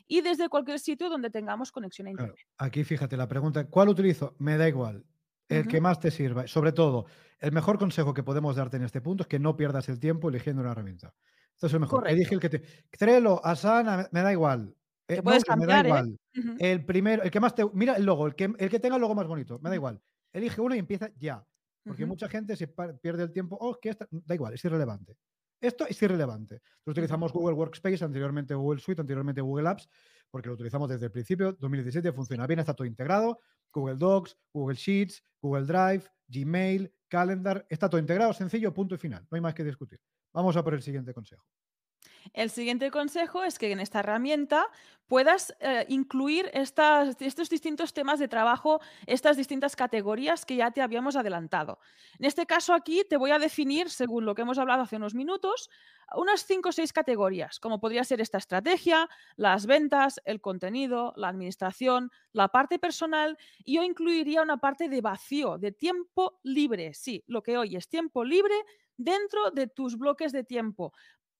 y 0.07 0.21
desde 0.21 0.49
cualquier 0.51 0.79
sitio 0.79 1.09
donde 1.09 1.31
tengamos 1.31 1.73
conexión 1.73 2.09
a 2.09 2.13
Claro. 2.13 2.33
internet. 2.33 2.47
Aquí 2.59 2.85
fíjate 2.85 3.17
la 3.17 3.27
pregunta, 3.27 3.69
¿cuál 3.69 3.89
utilizo? 3.89 4.35
Me 4.39 4.57
da 4.59 4.69
igual. 4.69 5.05
El 5.49 5.69
que 5.69 5.81
más 5.81 5.99
te 6.01 6.11
sirva. 6.11 6.47
Sobre 6.49 6.73
todo, 6.73 7.07
el 7.39 7.53
mejor 7.53 7.79
consejo 7.79 8.13
que 8.13 8.25
podemos 8.25 8.57
darte 8.57 8.77
en 8.79 8.83
este 8.83 9.01
punto 9.01 9.23
es 9.23 9.29
que 9.29 9.39
no 9.39 9.57
pierdas 9.57 9.89
el 9.89 10.01
tiempo 10.01 10.29
eligiendo 10.29 10.61
una 10.61 10.73
herramienta. 10.73 11.15
Esto 11.55 11.69
es 11.69 11.73
el 11.73 11.81
mejor. 11.81 12.07
Elige 12.09 12.37
correcto. 12.37 12.57
el 12.57 12.61
que 12.63 12.69
te. 12.91 12.99
Trello, 12.99 13.41
Asana, 13.47 14.09
me 14.11 14.21
da 14.23 14.33
igual. 14.33 14.75
Eh, 15.09 15.23
puedes 15.23 15.47
Notion, 15.47 15.59
me 15.61 15.67
da 15.67 15.83
cambiar, 15.83 15.87
¿eh? 15.87 15.89
igual. 15.89 16.57
El 16.59 16.85
primero, 16.85 17.23
el 17.23 17.31
que 17.31 17.41
más 17.41 17.55
te. 17.55 17.65
Mira 17.73 17.95
el 17.95 18.05
logo, 18.05 18.27
el 18.27 18.35
que, 18.35 18.45
el 18.59 18.71
que 18.71 18.81
tenga 18.81 18.97
el 18.97 19.01
logo 19.01 19.15
más 19.15 19.27
bonito, 19.27 19.59
me 19.61 19.71
da 19.71 19.77
igual. 19.77 20.01
Elige 20.33 20.61
uno 20.61 20.75
y 20.75 20.79
empieza 20.79 21.11
ya. 21.19 21.47
Porque 21.85 22.05
mucha 22.05 22.29
gente 22.29 22.57
se 22.57 22.67
pierde 22.67 23.23
el 23.23 23.33
tiempo. 23.33 23.57
Oh, 23.61 23.79
que 23.81 23.91
esta. 23.91 24.09
Da 24.11 24.35
igual, 24.35 24.55
es 24.55 24.65
irrelevante. 24.65 25.17
Esto 25.61 25.87
es 25.87 26.01
irrelevante. 26.03 26.57
Nosotros 26.57 26.93
utilizamos 26.93 27.33
Google 27.33 27.55
Workspace, 27.55 28.05
anteriormente 28.05 28.55
Google 28.55 28.81
Suite, 28.81 29.01
anteriormente 29.01 29.41
Google 29.41 29.69
Apps, 29.69 29.89
porque 30.31 30.49
lo 30.49 30.55
utilizamos 30.55 30.91
desde 30.91 31.07
el 31.07 31.13
principio, 31.13 31.53
2017, 31.53 32.13
funciona 32.13 32.47
bien, 32.47 32.59
está 32.59 32.75
todo 32.75 32.87
integrado. 32.87 33.41
Google 33.73 33.97
Docs, 33.97 34.37
Google 34.53 34.77
Sheets, 34.77 35.23
Google 35.41 35.65
Drive, 35.65 36.05
Gmail, 36.29 36.93
Calendar, 37.09 37.67
está 37.71 37.89
todo 37.89 38.01
integrado, 38.01 38.33
sencillo, 38.33 38.75
punto 38.75 38.97
y 38.97 38.99
final. 38.99 39.27
No 39.31 39.37
hay 39.37 39.41
más 39.41 39.55
que 39.55 39.65
discutir. 39.65 40.01
Vamos 40.33 40.57
a 40.57 40.63
por 40.63 40.75
el 40.75 40.83
siguiente 40.83 41.15
consejo. 41.15 41.45
El 42.33 42.51
siguiente 42.51 42.91
consejo 42.91 43.45
es 43.45 43.59
que 43.59 43.73
en 43.73 43.81
esta 43.81 44.01
herramienta 44.01 44.67
puedas 45.07 45.55
eh, 45.61 45.87
incluir 45.89 46.51
estas- 46.53 47.17
estos 47.21 47.49
distintos 47.49 47.93
temas 47.95 48.19
de 48.19 48.27
trabajo, 48.29 48.81
estas 49.07 49.37
distintas 49.37 49.77
categorías 49.77 50.45
que 50.45 50.57
ya 50.57 50.71
te 50.73 50.83
habíamos 50.83 51.15
adelantado. 51.17 51.79
En 52.19 52.25
este 52.27 52.45
caso 52.47 52.75
aquí 52.75 53.03
te 53.09 53.17
voy 53.17 53.31
a 53.31 53.39
definir, 53.39 53.89
según 53.91 54.25
lo 54.25 54.35
que 54.35 54.43
hemos 54.43 54.59
hablado 54.59 54.83
hace 54.83 54.97
unos 54.97 55.15
minutos, 55.15 55.71
unas 56.17 56.45
cinco 56.45 56.71
o 56.71 56.73
seis 56.73 56.93
categorías, 56.93 57.61
como 57.61 57.81
podría 57.81 58.05
ser 58.05 58.21
esta 58.21 58.39
estrategia, 58.39 59.09
las 59.37 59.67
ventas, 59.67 60.21
el 60.25 60.41
contenido, 60.41 61.13
la 61.17 61.29
administración, 61.29 62.11
la 62.33 62.49
parte 62.49 62.79
personal, 62.79 63.39
y 63.65 63.77
yo 63.77 63.83
incluiría 63.85 64.43
una 64.43 64.59
parte 64.59 64.89
de 64.89 65.01
vacío, 65.01 65.59
de 65.59 65.73
tiempo 65.73 66.41
libre. 66.43 66.95
Sí, 66.95 67.23
lo 67.29 67.43
que 67.43 67.59
hoy 67.59 67.77
es 67.77 67.89
tiempo 67.89 68.25
libre 68.25 68.55
dentro 68.97 69.51
de 69.51 69.67
tus 69.67 69.99
bloques 69.99 70.33
de 70.33 70.43
tiempo 70.43 70.93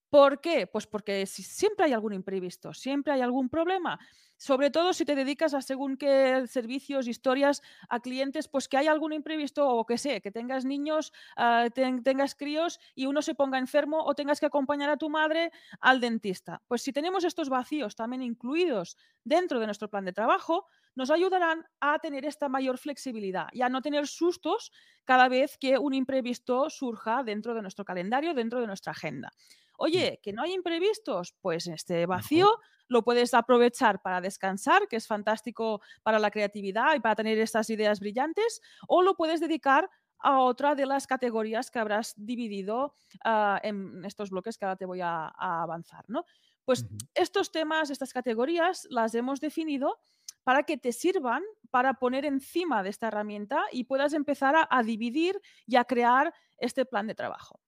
¿Por 0.09 0.39
qué? 0.39 0.67
Pues 0.67 0.87
porque 0.87 1.25
si 1.25 1.43
siempre 1.43 1.85
hay 1.85 1.93
algún 1.93 2.13
imprevisto, 2.13 2.73
siempre 2.73 3.11
hay 3.13 3.21
algún 3.21 3.49
problema. 3.49 3.99
Sobre 4.37 4.69
todo 4.69 4.93
si 4.93 5.03
te 5.03 5.15
dedicas 5.15 5.53
a 5.53 5.61
según 5.61 5.97
qué 5.97 6.45
servicios, 6.47 7.07
historias 7.07 7.61
a 7.89 7.99
clientes, 7.99 8.47
pues 8.47 8.69
que 8.69 8.77
hay 8.77 8.87
algún 8.87 9.11
imprevisto 9.11 9.67
o 9.67 9.85
que 9.85 9.97
sé, 9.97 10.21
que 10.21 10.31
tengas 10.31 10.63
niños, 10.63 11.11
ah, 11.35 11.65
ten- 11.73 12.03
tengas 12.03 12.35
críos 12.35 12.79
y 12.95 13.07
uno 13.07 13.21
se 13.21 13.35
ponga 13.35 13.57
enfermo 13.57 14.03
o 14.05 14.13
tengas 14.15 14.39
que 14.39 14.45
acompañar 14.45 14.89
a 14.89 14.97
tu 14.97 15.09
madre 15.09 15.51
al 15.81 15.99
dentista. 15.99 16.61
Pues 16.67 16.83
si 16.83 16.93
tenemos 16.93 17.23
estos 17.25 17.49
vacíos 17.49 17.95
también 17.95 18.21
incluidos 18.21 18.95
dentro 19.25 19.59
de 19.59 19.65
nuestro 19.65 19.89
plan 19.89 20.05
de 20.05 20.13
trabajo, 20.13 20.67
nos 20.97 21.11
ayudarán 21.11 21.63
a 21.79 21.99
tener 21.99 22.25
esta 22.25 22.49
mayor 22.49 22.79
flexibilidad 22.79 23.47
y 23.51 23.61
a 23.61 23.69
no 23.69 23.83
tener 23.83 24.07
sustos 24.07 24.71
cada 25.05 25.29
vez 25.29 25.55
que 25.59 25.77
un 25.77 25.93
imprevisto 25.93 26.71
surja 26.71 27.23
dentro 27.23 27.53
de 27.53 27.61
nuestro 27.61 27.85
calendario, 27.85 28.33
dentro 28.33 28.59
de 28.59 28.65
nuestra 28.65 28.93
agenda. 28.93 29.31
Mm, 29.31 29.73
Oye, 29.77 30.19
que 30.23 30.33
no 30.33 30.41
hay 30.41 30.53
imprevistos, 30.53 31.35
pues 31.39 31.67
este 31.67 32.07
vacío 32.07 32.49
lo 32.87 33.03
puedes 33.03 33.35
aprovechar 33.35 34.01
para 34.01 34.21
descansar, 34.21 34.87
que 34.87 34.95
es 34.95 35.05
fantástico 35.05 35.81
para 36.01 36.17
la 36.17 36.31
creatividad 36.31 36.95
y 36.95 36.99
para 36.99 37.15
tener 37.15 37.37
estas 37.37 37.69
ideas 37.69 37.99
brillantes, 37.99 38.59
o 38.87 39.03
lo 39.03 39.15
puedes 39.15 39.39
dedicar 39.39 39.87
a 40.19 40.39
otra 40.39 40.73
de 40.73 40.87
las 40.87 41.05
categorías 41.05 41.69
que 41.69 41.77
habrás 41.77 42.15
dividido 42.17 42.95
ah, 43.23 43.59
en 43.61 44.03
estos 44.03 44.31
bloques 44.31 44.57
que 44.57 44.65
ahora 44.65 44.77
te 44.77 44.87
voy 44.87 45.01
a, 45.01 45.27
avanzar. 45.27 46.05
¿no? 46.07 46.25
Pues 46.65 46.87
estos 47.13 47.51
temas, 47.51 47.91
estas 47.91 48.13
categorías, 48.13 48.87
las 48.89 49.13
hemos 49.13 49.39
definido 49.39 49.99
para 50.47 50.63
que 50.63 50.77
te 50.77 50.93
sirvan 50.93 51.43
para 51.71 51.95
poner 51.95 52.23
encima 52.23 52.81
de 52.81 52.87
esta 52.87 53.09
herramienta 53.09 53.65
y 53.69 53.83
puedas 53.83 54.13
empezar 54.13 54.55
a, 54.69 54.81
dividir 54.81 55.41
y 55.65 55.75
a 55.75 55.83
crear 55.83 56.33
este 56.57 56.85
plan 56.85 57.05
de 57.05 57.15
trabajo. 57.15 57.59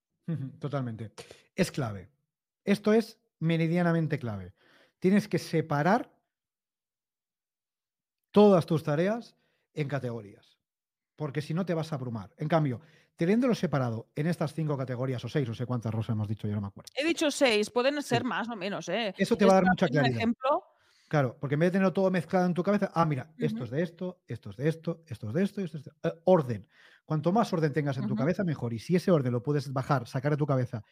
Totalmente. 0.60 1.12
Es 1.56 1.74
clave. 1.74 2.08
Esto 2.64 2.94
es 2.94 3.20
meridianamente 3.40 4.18
clave. 4.18 4.54
Tienes 4.98 5.28
que 5.28 5.40
separar 5.40 6.10
todas 8.32 8.66
tus 8.66 8.82
tareas 8.82 9.36
en 9.74 9.90
categorías, 9.90 10.58
porque 11.18 11.42
si 11.42 11.54
no 11.54 11.66
te 11.66 11.74
vas 11.74 11.92
a 11.92 11.96
abrumar. 11.96 12.34
En 12.38 12.48
cambio, 12.48 12.80
teniéndolo 13.18 13.56
separado 13.56 14.08
en 14.16 14.28
estas 14.28 14.54
cinco 14.54 14.78
categorías, 14.78 15.22
o 15.26 15.28
seis, 15.28 15.50
o 15.50 15.54
sé 15.54 15.66
cuántas 15.66 15.94
rosas 15.94 16.14
hemos 16.14 16.30
dicho, 16.30 16.48
yo 16.48 16.56
no 16.56 16.62
me 16.62 16.68
acuerdo. 16.68 16.90
He 16.96 17.04
dicho 17.04 17.30
seis, 17.30 17.70
pueden 17.70 18.02
ser 18.02 18.24
más 18.24 18.48
o 18.48 18.56
menos. 18.56 18.88
¿eh? 18.88 19.14
Eso 19.18 19.36
te 19.36 19.44
va 19.44 19.52
a 19.52 19.56
dar 19.56 19.66
mucha 19.66 19.90
claridad. 19.90 20.16
ejemplo, 20.16 20.64
Claro, 21.10 21.38
porque 21.40 21.56
en 21.56 21.62
vez 21.62 21.68
de 21.68 21.72
tenerlo 21.72 21.92
todo 21.92 22.12
mezclado 22.12 22.46
en 22.46 22.54
tu 22.54 22.62
cabeza, 22.62 22.92
ah, 22.94 23.04
mira, 23.04 23.34
esto 23.40 23.64
es 23.64 23.72
de 23.72 23.82
esto, 23.82 24.22
esto 24.28 24.52
es 24.52 24.58
de 24.58 24.70
esto, 24.70 25.04
esto 25.08 25.28
es 25.28 25.34
de 25.34 25.44
esto, 25.44 25.62
esto 25.62 25.78
es 25.78 25.84
de 25.84 25.90
esto. 25.90 26.08
Eh, 26.08 26.22
orden. 26.26 26.68
Cuanto 27.04 27.32
más 27.32 27.52
orden 27.52 27.74
tengas 27.74 27.98
en 27.98 28.06
tu 28.06 28.16
cabeza, 28.16 28.44
mejor. 28.44 28.72
Y 28.72 28.78
si 28.78 28.96
ese 28.96 29.10
orden 29.10 29.34
lo 29.34 29.42
puedes 29.42 29.74
bajar, 29.74 30.08
sacar 30.08 30.34
de 30.34 30.38
tu 30.38 30.46
cabeza, 30.46 30.84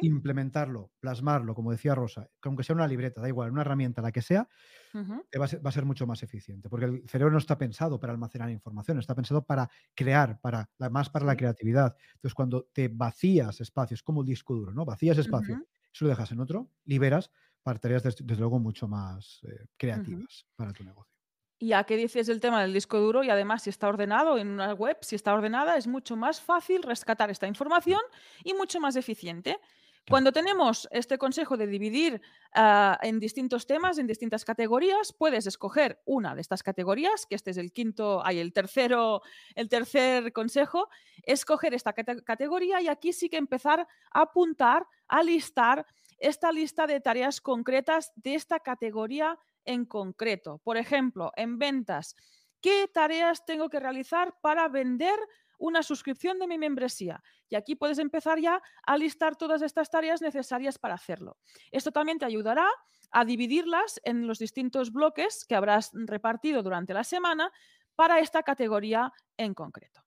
implementarlo, 0.00 0.90
plasmarlo, 0.98 1.54
como 1.54 1.70
decía 1.70 1.94
Rosa, 1.94 2.28
aunque 2.42 2.64
sea 2.64 2.74
una 2.74 2.88
libreta, 2.88 3.20
da 3.20 3.28
igual, 3.28 3.52
una 3.52 3.60
herramienta, 3.60 4.02
la 4.02 4.10
que 4.10 4.22
sea, 4.22 4.48
va, 4.92 5.44
a 5.44 5.72
ser, 5.72 5.84
mucho 5.84 6.04
más 6.08 6.24
eficiente. 6.24 6.68
Porque 6.68 6.86
el 6.86 7.08
cerebro 7.08 7.30
no 7.30 7.38
está 7.38 7.56
pensado 7.56 8.00
para 8.00 8.12
almacenar 8.12 8.50
información, 8.50 8.98
está 8.98 9.14
pensado 9.14 9.44
para 9.44 9.70
crear, 9.94 10.40
para, 10.40 10.68
más 10.90 11.08
para 11.10 11.24
la 11.24 11.36
creatividad. 11.36 11.94
Entonces, 12.14 12.34
cuando 12.34 12.68
te 12.72 12.88
vacías 12.88 13.60
espacios, 13.60 14.02
como 14.02 14.22
el 14.22 14.26
disco 14.26 14.56
duro, 14.56 14.74
¿no? 14.74 14.84
Vacías 14.84 15.18
espacio, 15.18 15.64
eso 15.92 16.04
lo 16.06 16.08
dejas 16.08 16.32
en 16.32 16.40
otro, 16.40 16.72
liberas 16.84 17.30
para 17.62 17.78
tareas 17.78 18.02
desde, 18.02 18.36
luego 18.36 18.58
mucho 18.58 18.88
más 18.88 19.40
eh, 19.44 19.66
creativas 19.76 20.46
para 20.56 20.72
tu 20.72 20.84
negocio. 20.84 21.12
Y 21.58 21.74
a 21.74 21.84
qué 21.84 21.96
dices 21.96 22.28
el 22.28 22.40
tema 22.40 22.60
del 22.60 22.72
disco 22.72 22.98
duro 22.98 23.22
y 23.22 23.30
además 23.30 23.62
si 23.62 23.70
está 23.70 23.88
ordenado 23.88 24.36
en 24.36 24.48
una 24.48 24.74
web, 24.74 24.98
si 25.02 25.14
está 25.14 25.32
ordenada, 25.32 25.76
es 25.76 25.86
mucho 25.86 26.16
más 26.16 26.40
fácil 26.40 26.82
rescatar 26.82 27.30
esta 27.30 27.46
información 27.46 28.00
y 28.42 28.52
mucho 28.54 28.80
más 28.80 28.96
eficiente. 28.96 29.60
Cuando 30.08 30.32
tenemos 30.32 30.88
este 30.90 31.16
consejo 31.16 31.56
de 31.56 31.68
dividir 31.68 32.20
ah, 32.54 32.98
en 33.02 33.20
distintos 33.20 33.66
temas, 33.66 33.98
en 33.98 34.08
distintas 34.08 34.44
categorías, 34.44 35.12
puedes 35.12 35.46
escoger 35.46 36.00
una 36.04 36.34
de 36.34 36.40
estas 36.40 36.64
categorías, 36.64 37.24
que 37.24 37.36
este 37.36 37.52
es 37.52 37.56
el 37.56 37.72
quinto, 37.72 38.24
hay 38.26 38.40
el 38.40 38.52
tercero, 38.52 39.22
el 39.54 39.68
tercer 39.68 40.32
consejo, 40.32 40.88
escoger 41.22 41.72
esta 41.72 41.92
categoría 41.92 42.80
y 42.80 42.88
aquí 42.88 43.12
sí 43.12 43.28
que 43.28 43.36
empezar 43.36 43.86
a 44.10 44.20
apuntar, 44.22 44.88
a 45.06 45.22
listar 45.22 45.86
esta 46.22 46.52
lista 46.52 46.86
de 46.86 47.00
tareas 47.00 47.40
concretas 47.40 48.12
de 48.14 48.36
esta 48.36 48.60
categoría 48.60 49.38
en 49.64 49.84
concreto. 49.84 50.60
Por 50.64 50.76
ejemplo, 50.76 51.32
en 51.36 51.58
ventas, 51.58 52.14
¿qué 52.60 52.88
tareas 52.92 53.44
tengo 53.44 53.68
que 53.68 53.80
realizar 53.80 54.34
para 54.40 54.68
vender 54.68 55.18
una 55.58 55.82
suscripción 55.82 56.38
de 56.38 56.46
mi 56.46 56.58
membresía? 56.58 57.22
Y 57.48 57.56
aquí 57.56 57.74
puedes 57.74 57.98
empezar 57.98 58.38
ya 58.38 58.62
a 58.86 58.96
listar 58.96 59.36
todas 59.36 59.62
estas 59.62 59.90
tareas 59.90 60.22
necesarias 60.22 60.78
para 60.78 60.94
hacerlo. 60.94 61.38
Esto 61.72 61.90
también 61.90 62.18
te 62.18 62.24
ayudará 62.24 62.68
a 63.10 63.24
dividirlas 63.24 64.00
en 64.04 64.28
los 64.28 64.38
distintos 64.38 64.92
bloques 64.92 65.44
que 65.44 65.56
habrás 65.56 65.90
repartido 65.92 66.62
durante 66.62 66.94
la 66.94 67.04
semana 67.04 67.50
para 67.96 68.20
esta 68.20 68.44
categoría 68.44 69.12
en 69.36 69.54
concreto. 69.54 70.01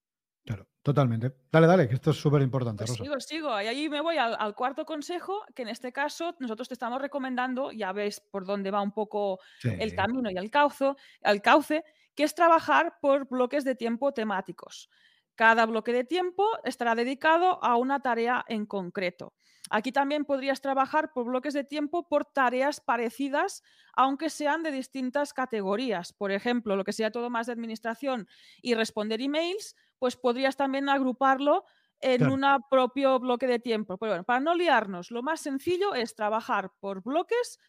Claro, 0.45 0.67
totalmente. 0.83 1.33
Dale, 1.51 1.65
dale, 1.65 1.87
que 1.87 1.95
esto 1.95 2.11
es 2.11 2.17
súper 2.17 2.41
importante. 2.43 2.85
Pues 2.85 2.97
sigo, 2.97 3.19
sigo. 3.19 3.61
Y 3.61 3.65
ahí 3.65 3.89
me 3.89 3.99
voy 3.99 4.17
al, 4.17 4.53
cuarto 4.53 4.85
consejo, 4.85 5.43
que 5.55 5.63
en 5.63 5.69
este 5.69 5.91
caso 5.91 6.35
nosotros 6.39 6.67
te 6.67 6.75
estamos 6.75 7.01
recomendando, 7.01 7.71
ya 7.71 7.91
ves 7.91 8.19
por 8.19 8.45
dónde 8.45 8.69
va 8.69 8.81
un 8.81 8.91
poco 8.91 9.39
el 9.63 9.95
camino 9.95 10.29
y 10.29 10.37
el, 10.37 10.51
cauzo, 10.51 10.97
el 11.21 11.41
cauce, 11.41 11.83
que 12.13 12.23
es 12.23 12.35
trabajar 12.35 12.97
por 13.01 13.27
bloques 13.27 13.63
de 13.63 13.73
tiempo 13.73 14.13
temáticos. 14.13 14.89
Cada 15.33 15.65
bloque 15.65 15.91
de 15.91 16.03
tiempo 16.03 16.47
estará 16.63 16.93
dedicado 16.93 17.61
a 17.63 17.75
una 17.75 17.99
tarea 18.01 18.45
en 18.47 18.67
concreto. 18.67 19.33
Aquí 19.69 19.91
también 19.91 20.25
podrías 20.25 20.61
trabajar 20.61 21.11
por 21.11 21.25
bloques 21.25 21.53
de 21.53 21.63
tiempo 21.63 22.07
por 22.07 22.25
tareas 22.25 22.79
parecidas, 22.79 23.63
aunque 23.93 24.29
sean 24.29 24.61
de 24.61 24.71
distintas 24.71 25.33
categorías. 25.33 26.13
Por 26.13 26.31
ejemplo, 26.31 26.75
lo 26.75 26.83
que 26.83 26.93
sea 26.93 27.11
todo 27.11 27.29
más 27.29 27.47
de 27.47 27.53
administración 27.53 28.27
y 28.61 28.75
responder 28.75 29.21
emails, 29.21 29.75
pues 29.99 30.15
podrías 30.17 30.55
también 30.57 30.89
agruparlo 30.89 31.65
en 31.99 32.27
un 32.27 32.43
propio 32.69 33.19
bloque 33.19 33.47
de 33.47 33.59
tiempo. 33.59 33.97
Pero 33.97 34.11
bueno, 34.11 34.23
para 34.23 34.39
no 34.39 34.53
liarnos, 34.55 35.11
lo 35.11 35.23
más 35.23 35.41
sencillo 35.41 35.95
es 35.95 36.15
trabajar 36.15 36.71
por 36.79 37.01
bloques. 37.01 37.59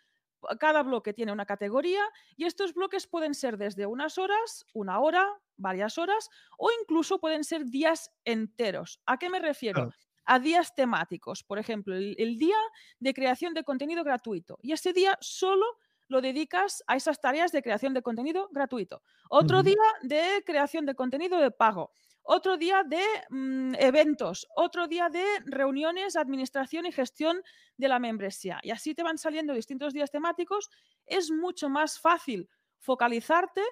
Cada 0.61 0.83
bloque 0.83 1.12
tiene 1.12 1.33
una 1.33 1.47
categoría 1.47 2.03
y 2.37 2.45
estos 2.45 2.75
bloques 2.75 3.07
pueden 3.07 3.35
ser 3.35 3.57
desde 3.57 3.87
unas 3.87 4.19
horas, 4.19 4.67
una 4.73 5.01
hora, 5.01 5.27
varias 5.57 5.99
horas 5.99 6.29
o 6.59 6.69
incluso 6.83 7.19
pueden 7.19 7.43
ser 7.45 7.65
días 7.67 8.11
enteros. 8.25 9.01
¿A 9.07 9.19
qué 9.19 9.31
me 9.31 9.41
refiero? 9.41 9.89
A 10.25 10.39
días 10.39 10.75
temáticos. 10.75 11.43
Por 11.43 11.59
ejemplo, 11.59 11.97
el 11.97 12.39
día 12.39 12.57
de 13.01 13.15
creación 13.15 13.55
de 13.55 13.65
contenido 13.65 14.05
gratuito. 14.05 14.59
Y 14.61 14.73
ese 14.73 14.93
día 14.93 15.17
solo 15.21 15.65
lo 16.09 16.21
dedicas 16.21 16.85
a 16.87 16.97
esas 16.97 17.21
tareas 17.21 17.53
de 17.53 17.62
creación 17.62 17.95
de 17.95 18.03
contenido 18.03 18.49
gratuito. 18.53 19.03
Otro 19.29 19.62
día 19.62 19.75
de 20.03 20.43
creación 20.45 20.87
de 20.87 20.95
contenido 20.95 21.39
de 21.39 21.51
pago. 21.51 21.93
Otro 22.29 22.57
día 22.57 22.83
de 22.83 23.05
mm, 23.31 23.75
eventos. 23.79 24.49
Otro 24.57 24.89
día 24.89 25.09
de 25.09 25.25
reuniones, 25.45 26.17
administración 26.17 26.85
y 26.85 26.91
gestión 26.93 27.41
de 27.77 27.87
la 27.87 28.01
membresía. 28.01 28.59
Y 28.65 28.73
así 28.73 28.97
te 28.97 29.05
van 29.05 29.17
saliendo 29.17 29.55
distintos 29.55 29.93
días 29.93 30.11
temáticos. 30.11 30.69
Es 31.07 31.31
mucho 31.31 31.69
más 31.69 32.01
fácil 32.01 32.49
focalizarte, 32.79 33.62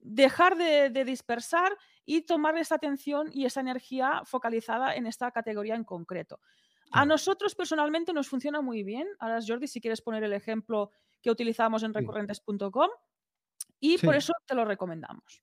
dejar 0.00 0.56
de, 0.56 1.04
dispersar 1.04 1.76
y 2.04 2.22
tomar 2.22 2.58
esa 2.58 2.74
atención 2.74 3.30
y 3.32 3.44
esa 3.44 3.60
energía 3.60 4.22
focalizada 4.24 4.96
en 4.96 5.06
esta 5.06 5.30
categoría 5.30 5.76
en 5.76 5.84
concreto. 5.84 6.40
A 6.90 7.04
nosotros 7.04 7.54
personalmente 7.54 8.12
nos 8.12 8.28
funciona 8.28 8.60
muy 8.60 8.82
bien. 8.82 9.06
Ahora, 9.20 9.38
Jordi, 9.46 9.68
si 9.68 9.80
quieres 9.80 10.02
poner 10.02 10.24
el 10.24 10.32
ejemplo 10.32 10.90
que 11.22 11.30
utilizamos 11.30 11.84
en 11.84 11.94
recurrentes.com 11.94 12.90
y 13.80 13.98
por 13.98 14.14
eso 14.14 14.32
te 14.46 14.54
lo 14.54 14.64
recomendamos. 14.64 15.42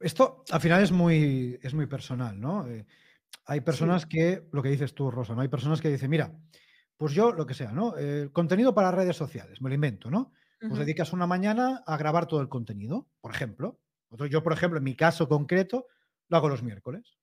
Esto 0.00 0.44
al 0.50 0.60
final 0.60 0.82
es 0.82 0.92
muy, 0.92 1.58
es 1.62 1.72
muy 1.74 1.86
personal, 1.86 2.38
¿no? 2.38 2.66
Eh, 2.66 2.84
hay 3.46 3.60
personas 3.60 4.06
que, 4.06 4.48
lo 4.52 4.62
que 4.62 4.68
dices 4.68 4.94
tú, 4.94 5.10
Rosa, 5.10 5.34
¿no? 5.34 5.40
Hay 5.40 5.48
personas 5.48 5.80
que 5.80 5.88
dicen, 5.88 6.10
mira, 6.10 6.32
pues 6.96 7.12
yo 7.14 7.32
lo 7.32 7.46
que 7.46 7.54
sea, 7.54 7.72
¿no? 7.72 7.94
Eh, 7.96 8.30
contenido 8.32 8.74
para 8.74 8.90
redes 8.90 9.16
sociales, 9.16 9.60
me 9.62 9.68
lo 9.68 9.74
invento, 9.74 10.10
¿no? 10.10 10.32
Pues 10.60 10.78
dedicas 10.78 11.12
una 11.12 11.26
mañana 11.26 11.82
a 11.84 11.96
grabar 11.96 12.26
todo 12.26 12.40
el 12.40 12.48
contenido, 12.48 13.08
por 13.20 13.32
ejemplo. 13.32 13.80
Yo, 14.30 14.44
por 14.44 14.52
ejemplo, 14.52 14.78
en 14.78 14.84
mi 14.84 14.94
caso 14.94 15.28
concreto, 15.28 15.88
lo 16.28 16.36
hago 16.36 16.48
los 16.48 16.62
miércoles. 16.62 17.18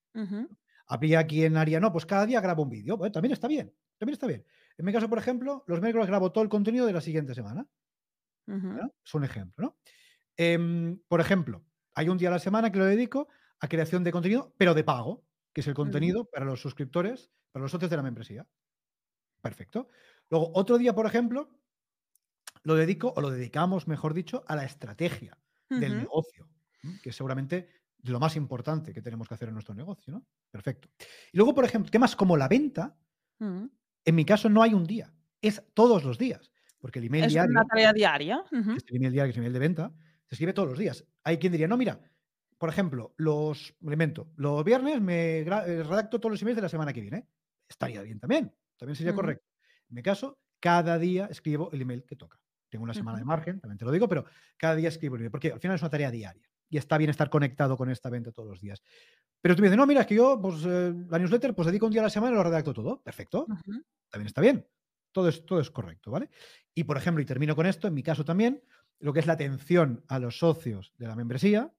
Habría 0.87 1.25
quien 1.25 1.55
haría, 1.55 1.79
no, 1.79 1.93
pues 1.93 2.05
cada 2.05 2.25
día 2.25 2.41
grabo 2.41 2.63
un 2.63 2.69
vídeo. 2.69 2.97
Bueno, 2.97 3.13
también 3.13 3.31
está 3.31 3.47
bien, 3.47 3.73
también 3.97 4.13
está 4.13 4.27
bien. 4.27 4.45
En 4.77 4.85
mi 4.85 4.91
caso, 4.91 5.07
por 5.07 5.19
ejemplo, 5.19 5.63
los 5.67 5.79
miércoles 5.79 6.07
grabo 6.07 6.33
todo 6.33 6.43
el 6.43 6.49
contenido 6.49 6.85
de 6.85 6.91
la 6.91 6.99
siguiente 6.99 7.33
semana. 7.33 7.65
Es 9.05 9.13
un 9.13 9.23
ejemplo, 9.23 9.67
¿no? 9.67 9.77
Em, 10.41 10.97
por 11.09 11.19
ejemplo, 11.19 11.65
hay 11.93 12.07
un 12.07 12.17
día 12.17 12.29
a 12.29 12.31
la 12.31 12.39
semana 12.39 12.71
que 12.71 12.79
lo 12.79 12.85
dedico 12.85 13.27
a 13.59 13.67
creación 13.67 14.05
de 14.05 14.13
contenido, 14.13 14.53
pero 14.57 14.73
de 14.73 14.85
pago, 14.85 15.25
que 15.51 15.59
es 15.59 15.67
el 15.67 15.73
contenido 15.73 16.29
para 16.31 16.45
los 16.45 16.61
suscriptores, 16.61 17.29
para 17.51 17.63
los 17.63 17.71
socios 17.71 17.91
de 17.91 17.97
la 17.97 18.03
membresía. 18.03 18.47
Perfecto. 19.41 19.89
Luego, 20.29 20.49
otro 20.55 20.77
día, 20.77 20.95
por 20.95 21.05
ejemplo, 21.05 21.49
lo 22.63 22.75
dedico, 22.75 23.13
o 23.17 23.19
lo 23.19 23.31
dedicamos, 23.31 23.89
mejor 23.89 24.13
dicho, 24.13 24.45
a 24.47 24.55
la 24.55 24.63
estrategia 24.63 25.37
del 25.69 25.97
negocio, 25.97 26.47
que 27.03 27.11
seguramente 27.11 27.67
de 27.97 28.11
lo 28.13 28.19
más 28.21 28.37
importante 28.37 28.93
que 28.93 29.01
tenemos 29.01 29.27
que 29.27 29.33
hacer 29.33 29.49
en 29.49 29.55
nuestro 29.55 29.75
negocio, 29.75 30.13
¿no? 30.13 30.25
Perfecto. 30.49 30.87
Y 31.33 31.37
luego, 31.37 31.53
por 31.53 31.65
ejemplo, 31.65 31.91
temas 31.91 32.15
como 32.15 32.37
la 32.37 32.47
venta, 32.47 32.97
mm. 33.39 33.65
en 34.05 34.15
mi 34.15 34.23
caso 34.23 34.47
no 34.47 34.63
hay 34.63 34.73
un 34.73 34.85
día, 34.85 35.13
es 35.41 35.61
todos 35.73 36.05
los 36.05 36.17
días, 36.17 36.49
porque 36.79 36.99
el 36.99 37.05
email 37.07 37.25
es 37.25 37.33
diario... 37.33 37.51
una 37.51 37.65
tarea 37.65 37.91
diaria. 37.91 38.41
el 38.51 38.95
email 38.95 39.11
diario, 39.11 39.31
es 39.31 39.35
el 39.35 39.43
email 39.43 39.53
de 39.53 39.59
venta, 39.59 39.93
se 40.29 40.35
escribe 40.35 40.53
todos 40.53 40.69
los 40.69 40.77
días. 40.77 41.03
Hay 41.23 41.39
quien 41.39 41.51
diría, 41.51 41.67
no, 41.67 41.75
mira, 41.75 41.99
por 42.57 42.69
ejemplo, 42.69 43.13
los, 43.17 43.73
elemento, 43.81 44.31
los 44.35 44.63
viernes 44.63 45.01
me 45.01 45.39
eh, 45.39 45.43
redacto 45.83 46.19
todos 46.19 46.31
los 46.31 46.41
emails 46.41 46.57
de 46.57 46.61
la 46.61 46.69
semana 46.69 46.93
que 46.93 47.01
viene. 47.01 47.27
Estaría 47.67 48.01
bien 48.03 48.19
también, 48.19 48.53
también 48.77 48.95
sería 48.95 49.13
correcto. 49.13 49.45
En 49.89 49.95
mi 49.95 50.03
caso, 50.03 50.39
cada 50.59 50.97
día 50.99 51.25
escribo 51.25 51.71
el 51.71 51.81
email 51.81 52.05
que 52.05 52.15
toca. 52.15 52.39
Tengo 52.69 52.83
una 52.83 52.93
semana 52.93 53.17
de 53.17 53.25
margen, 53.25 53.59
también 53.59 53.79
te 53.79 53.85
lo 53.85 53.91
digo, 53.91 54.07
pero 54.07 54.25
cada 54.55 54.75
día 54.75 54.89
escribo 54.89 55.15
el 55.15 55.21
email, 55.21 55.31
porque 55.31 55.51
al 55.51 55.59
final 55.59 55.75
es 55.75 55.81
una 55.81 55.89
tarea 55.89 56.11
diaria 56.11 56.47
y 56.69 56.77
está 56.77 56.97
bien 56.97 57.09
estar 57.09 57.29
conectado 57.29 57.75
con 57.75 57.89
esta 57.89 58.09
venta 58.09 58.31
todos 58.31 58.47
los 58.47 58.61
días. 58.61 58.83
Pero 59.41 59.55
tú 59.55 59.61
me 59.61 59.67
dices, 59.67 59.77
no, 59.77 59.87
mira, 59.87 60.01
es 60.01 60.07
que 60.07 60.15
yo, 60.15 60.39
pues, 60.39 60.63
eh, 60.65 60.93
la 61.09 61.17
newsletter, 61.17 61.55
pues 61.55 61.65
dedico 61.65 61.87
un 61.87 61.91
día 61.91 62.01
a 62.01 62.03
la 62.03 62.09
semana 62.09 62.33
y 62.33 62.35
lo 62.35 62.43
redacto 62.43 62.73
todo. 62.73 63.01
Perfecto. 63.01 63.47
También 64.09 64.27
está 64.27 64.41
bien. 64.41 64.67
todo 65.11 65.29
es, 65.29 65.45
todo 65.45 65.59
es 65.59 65.71
correcto, 65.71 66.11
¿vale? 66.11 66.29
Y 66.75 66.83
por 66.83 66.97
ejemplo, 66.97 67.21
y 67.21 67.25
termino 67.25 67.55
con 67.55 67.65
esto, 67.65 67.87
en 67.87 67.93
mi 67.93 68.03
caso 68.03 68.23
también, 68.23 68.61
lo 68.99 69.13
que 69.13 69.19
es 69.19 69.27
la 69.27 69.33
atención 69.33 70.03
a 70.07 70.19
los 70.19 70.39
socios 70.39 70.93
de 70.97 71.07
la 71.07 71.15
membresía, 71.15 71.73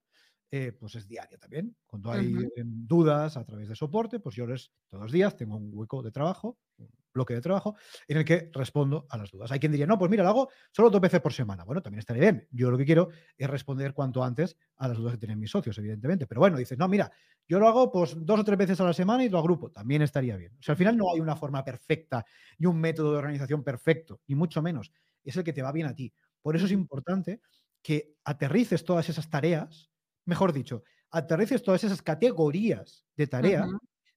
eh, 0.53 0.73
pues 0.77 0.95
es 0.95 1.07
diaria 1.07 1.37
también. 1.37 1.77
Cuando 1.85 2.11
hay 2.11 2.35
eh, 2.57 2.63
dudas 2.65 3.37
a 3.37 3.45
través 3.45 3.69
de 3.69 3.75
soporte, 3.75 4.19
pues 4.19 4.35
yo 4.35 4.45
les, 4.45 4.71
todos 4.89 5.03
los 5.03 5.11
días 5.11 5.37
tengo 5.37 5.55
un 5.55 5.71
hueco 5.73 6.03
de 6.03 6.11
trabajo, 6.11 6.59
un 6.77 6.89
bloque 7.13 7.33
de 7.33 7.39
trabajo, 7.39 7.77
en 8.07 8.17
el 8.17 8.25
que 8.25 8.49
respondo 8.53 9.05
a 9.09 9.17
las 9.17 9.31
dudas. 9.31 9.49
Hay 9.51 9.59
quien 9.59 9.71
diría, 9.71 9.87
no, 9.87 9.97
pues 9.97 10.11
mira, 10.11 10.23
lo 10.23 10.29
hago 10.29 10.49
solo 10.71 10.89
dos 10.89 10.99
veces 10.99 11.21
por 11.21 11.31
semana. 11.31 11.63
Bueno, 11.63 11.81
también 11.81 11.99
estaría 11.99 12.23
bien. 12.23 12.47
Yo 12.51 12.69
lo 12.69 12.77
que 12.77 12.83
quiero 12.83 13.09
es 13.37 13.49
responder 13.49 13.93
cuanto 13.93 14.23
antes 14.23 14.57
a 14.75 14.89
las 14.89 14.97
dudas 14.97 15.13
que 15.13 15.19
tienen 15.19 15.39
mis 15.39 15.51
socios, 15.51 15.77
evidentemente. 15.77 16.27
Pero 16.27 16.39
bueno, 16.39 16.57
dices, 16.57 16.77
no, 16.77 16.87
mira, 16.89 17.09
yo 17.47 17.57
lo 17.57 17.69
hago 17.69 17.89
pues 17.89 18.15
dos 18.17 18.39
o 18.39 18.43
tres 18.43 18.57
veces 18.57 18.81
a 18.81 18.83
la 18.83 18.93
semana 18.93 19.23
y 19.23 19.29
lo 19.29 19.39
agrupo. 19.39 19.71
También 19.71 20.01
estaría 20.01 20.35
bien. 20.35 20.53
O 20.59 20.61
sea, 20.61 20.73
al 20.73 20.77
final 20.77 20.97
no 20.97 21.13
hay 21.13 21.21
una 21.21 21.37
forma 21.37 21.63
perfecta 21.63 22.25
y 22.57 22.65
un 22.65 22.77
método 22.77 23.13
de 23.13 23.19
organización 23.19 23.63
perfecto, 23.63 24.19
ni 24.27 24.35
mucho 24.35 24.61
menos. 24.61 24.91
Es 25.23 25.37
el 25.37 25.43
que 25.45 25.53
te 25.53 25.61
va 25.61 25.71
bien 25.71 25.87
a 25.87 25.95
ti. 25.95 26.13
Por 26.41 26.55
eso 26.55 26.65
es 26.65 26.71
importante 26.71 27.41
que 27.81 28.15
aterrices 28.23 28.83
todas 28.83 29.09
esas 29.09 29.29
tareas 29.29 29.91
mejor 30.25 30.53
dicho, 30.53 30.83
aterrices 31.11 31.63
todas 31.63 31.83
esas 31.83 32.01
categorías 32.01 33.05
de 33.15 33.27
tarea, 33.27 33.67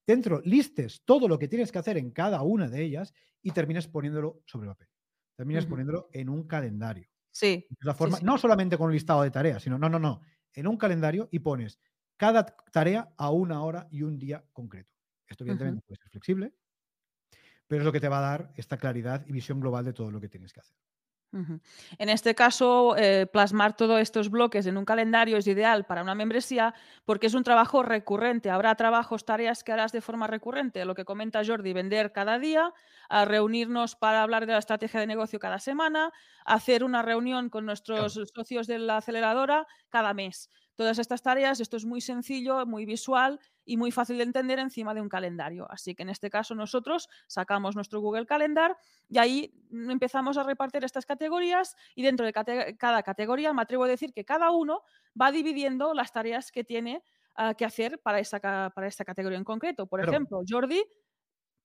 dentro 0.06 0.40
listes 0.44 1.02
todo 1.04 1.28
lo 1.28 1.38
que 1.38 1.48
tienes 1.48 1.72
que 1.72 1.78
hacer 1.78 1.96
en 1.96 2.10
cada 2.10 2.42
una 2.42 2.68
de 2.68 2.82
ellas 2.82 3.12
y 3.42 3.50
termines 3.50 3.88
poniéndolo 3.88 4.42
sobre 4.46 4.68
papel. 4.68 4.88
Termines 5.36 5.66
poniéndolo 5.66 6.08
en 6.12 6.28
un 6.28 6.46
calendario. 6.46 7.08
Sí. 7.32 7.66
la 7.80 7.94
forma, 7.94 8.20
No 8.22 8.38
solamente 8.38 8.78
con 8.78 8.86
un 8.86 8.92
listado 8.92 9.22
de 9.22 9.30
tareas, 9.30 9.62
sino, 9.62 9.76
no, 9.76 9.88
no, 9.88 9.98
no, 9.98 10.20
en 10.52 10.68
un 10.68 10.76
calendario 10.76 11.28
y 11.32 11.40
pones 11.40 11.80
cada 12.16 12.46
tarea 12.46 13.12
a 13.16 13.30
una 13.30 13.62
hora 13.64 13.88
y 13.90 14.02
un 14.02 14.18
día 14.18 14.44
concreto. 14.52 14.94
Esto 15.26 15.42
evidentemente 15.42 15.82
puede 15.84 15.98
ser 16.00 16.10
flexible, 16.10 16.54
pero 17.66 17.80
es 17.80 17.84
lo 17.84 17.92
que 17.92 17.98
te 17.98 18.08
va 18.08 18.18
a 18.18 18.30
dar 18.30 18.52
esta 18.56 18.76
claridad 18.76 19.26
y 19.26 19.32
visión 19.32 19.58
global 19.58 19.84
de 19.84 19.92
todo 19.92 20.12
lo 20.12 20.20
que 20.20 20.28
tienes 20.28 20.52
que 20.52 20.60
hacer. 20.60 20.76
En 21.98 22.08
este 22.08 22.34
caso, 22.34 22.96
eh, 22.96 23.26
plasmar 23.26 23.76
todos 23.76 24.00
estos 24.00 24.30
bloques 24.30 24.66
en 24.66 24.76
un 24.76 24.84
calendario 24.84 25.36
es 25.36 25.46
ideal 25.48 25.84
para 25.84 26.02
una 26.02 26.14
membresía 26.14 26.74
porque 27.04 27.26
es 27.26 27.34
un 27.34 27.42
trabajo 27.42 27.82
recurrente. 27.82 28.50
Habrá 28.50 28.74
trabajos, 28.76 29.24
tareas 29.24 29.64
que 29.64 29.72
harás 29.72 29.90
de 29.92 30.00
forma 30.00 30.28
recurrente. 30.28 30.84
Lo 30.84 30.94
que 30.94 31.04
comenta 31.04 31.44
Jordi, 31.44 31.72
vender 31.72 32.12
cada 32.12 32.38
día, 32.38 32.72
a 33.08 33.24
reunirnos 33.24 33.96
para 33.96 34.22
hablar 34.22 34.46
de 34.46 34.52
la 34.52 34.58
estrategia 34.58 35.00
de 35.00 35.06
negocio 35.06 35.38
cada 35.40 35.58
semana, 35.58 36.12
hacer 36.44 36.84
una 36.84 37.02
reunión 37.02 37.50
con 37.50 37.66
nuestros 37.66 38.14
socios 38.32 38.66
de 38.66 38.78
la 38.78 38.98
aceleradora 38.98 39.66
cada 39.88 40.14
mes. 40.14 40.50
Todas 40.74 40.98
estas 40.98 41.22
tareas, 41.22 41.60
esto 41.60 41.76
es 41.76 41.84
muy 41.84 42.00
sencillo, 42.00 42.66
muy 42.66 42.84
visual 42.84 43.38
y 43.64 43.76
muy 43.76 43.92
fácil 43.92 44.18
de 44.18 44.24
entender 44.24 44.58
encima 44.58 44.92
de 44.92 45.00
un 45.00 45.08
calendario. 45.08 45.70
Así 45.70 45.94
que 45.94 46.02
en 46.02 46.08
este 46.08 46.30
caso 46.30 46.54
nosotros 46.54 47.08
sacamos 47.26 47.76
nuestro 47.76 48.00
Google 48.00 48.26
Calendar 48.26 48.76
y 49.08 49.18
ahí 49.18 49.54
empezamos 49.72 50.36
a 50.36 50.42
repartir 50.42 50.84
estas 50.84 51.06
categorías 51.06 51.76
y 51.94 52.02
dentro 52.02 52.26
de 52.26 52.32
cada 52.32 53.02
categoría 53.02 53.52
me 53.52 53.62
atrevo 53.62 53.84
a 53.84 53.88
decir 53.88 54.12
que 54.12 54.24
cada 54.24 54.50
uno 54.50 54.82
va 55.20 55.30
dividiendo 55.30 55.94
las 55.94 56.12
tareas 56.12 56.50
que 56.50 56.64
tiene 56.64 57.02
ah, 57.36 57.54
que 57.54 57.64
hacer 57.64 58.00
para 58.02 58.18
esta, 58.18 58.70
para 58.70 58.86
esta 58.86 59.04
categoría 59.04 59.38
en 59.38 59.44
concreto. 59.44 59.86
Por 59.86 60.00
ejemplo, 60.00 60.42
Jordi, 60.48 60.82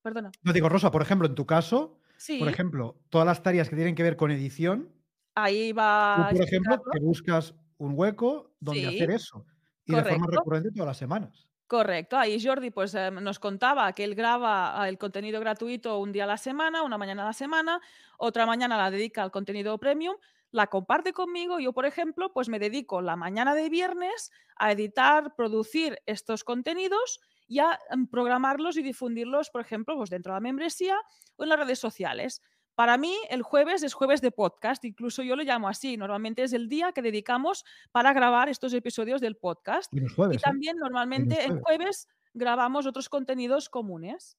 perdona. 0.01 0.31
No 0.43 0.53
digo, 0.53 0.69
Rosa, 0.69 0.91
por 0.91 1.01
ejemplo, 1.01 1.27
en 1.27 1.35
tu 1.35 1.45
caso, 1.45 1.99
por 2.37 2.47
ejemplo, 2.47 3.01
todas 3.09 3.25
las 3.25 3.41
tareas 3.41 3.69
que 3.69 3.75
tienen 3.75 3.95
que 3.95 4.03
ver 4.03 4.17
con 4.17 4.29
edición. 4.29 4.93
Ahí 5.35 5.71
va. 5.71 6.29
por 6.31 6.43
ejemplo, 6.43 6.81
que 6.91 6.99
buscas 6.99 7.55
un 7.79 7.93
hueco 7.95 8.51
donde 8.59 8.87
hacer 8.87 9.09
eso. 9.09 9.45
Y 9.85 9.95
de 9.95 10.03
forma 10.03 10.27
recurrente 10.29 10.69
todas 10.71 10.87
las 10.87 10.97
semanas. 10.97 11.47
Correcto. 11.65 12.17
Ahí 12.17 12.43
Jordi 12.43 12.71
pues, 12.71 12.93
em, 12.95 13.15
nos 13.23 13.39
contaba 13.39 13.91
que 13.93 14.03
él 14.03 14.15
graba 14.15 14.87
el 14.87 14.97
contenido 14.97 15.39
gratuito 15.39 15.99
un 15.99 16.11
día 16.11 16.23
a 16.23 16.27
la 16.27 16.37
semana, 16.37 16.83
una 16.83 16.97
mañana 16.97 17.23
a 17.23 17.25
la 17.27 17.33
semana, 17.33 17.79
otra 18.17 18.45
mañana 18.45 18.77
la 18.77 18.91
dedica 18.91 19.23
al 19.23 19.31
contenido 19.31 19.77
premium, 19.77 20.15
la 20.51 20.67
comparte 20.67 21.13
conmigo. 21.13 21.59
Yo, 21.59 21.73
por 21.73 21.85
ejemplo, 21.85 22.33
pues 22.33 22.49
me 22.49 22.59
dedico 22.59 23.01
la 23.01 23.15
mañana 23.15 23.53
de 23.53 23.69
viernes 23.69 24.31
a 24.55 24.71
editar, 24.71 25.35
producir 25.35 25.99
estos 26.05 26.43
contenidos 26.43 27.19
y 27.47 27.59
a 27.59 27.79
em, 27.91 28.07
programarlos 28.07 28.75
y 28.77 28.81
difundirlos, 28.81 29.49
por 29.51 29.61
ejemplo, 29.61 29.95
pues 29.95 30.09
dentro 30.09 30.33
de 30.33 30.37
la 30.37 30.41
membresía 30.41 30.97
o 31.35 31.43
en 31.43 31.49
las 31.49 31.59
redes 31.59 31.79
sociales. 31.79 32.41
Para 32.79 32.97
mí, 32.97 33.13
el 33.29 33.41
jueves 33.41 33.83
es 33.83 33.93
jueves 33.93 34.21
de 34.21 34.31
podcast, 34.31 34.85
incluso 34.85 35.21
yo 35.21 35.35
lo 35.35 35.43
llamo 35.43 35.67
así. 35.67 35.97
Normalmente 35.97 36.43
es 36.43 36.53
el 36.53 36.69
día 36.69 36.93
que 36.93 37.01
dedicamos 37.01 37.65
para 37.91 38.13
grabar 38.13 38.47
estos 38.47 38.73
episodios 38.73 39.19
del 39.19 39.35
podcast. 39.35 39.93
Y, 39.93 39.99
¿eh? 39.99 40.37
también 40.41 40.77
normalmente 40.77 41.43
en 41.43 41.59
jueves 41.59 42.07
grabamos 42.33 42.85
otros 42.85 43.09
contenidos 43.09 43.67
comunes. 43.67 44.37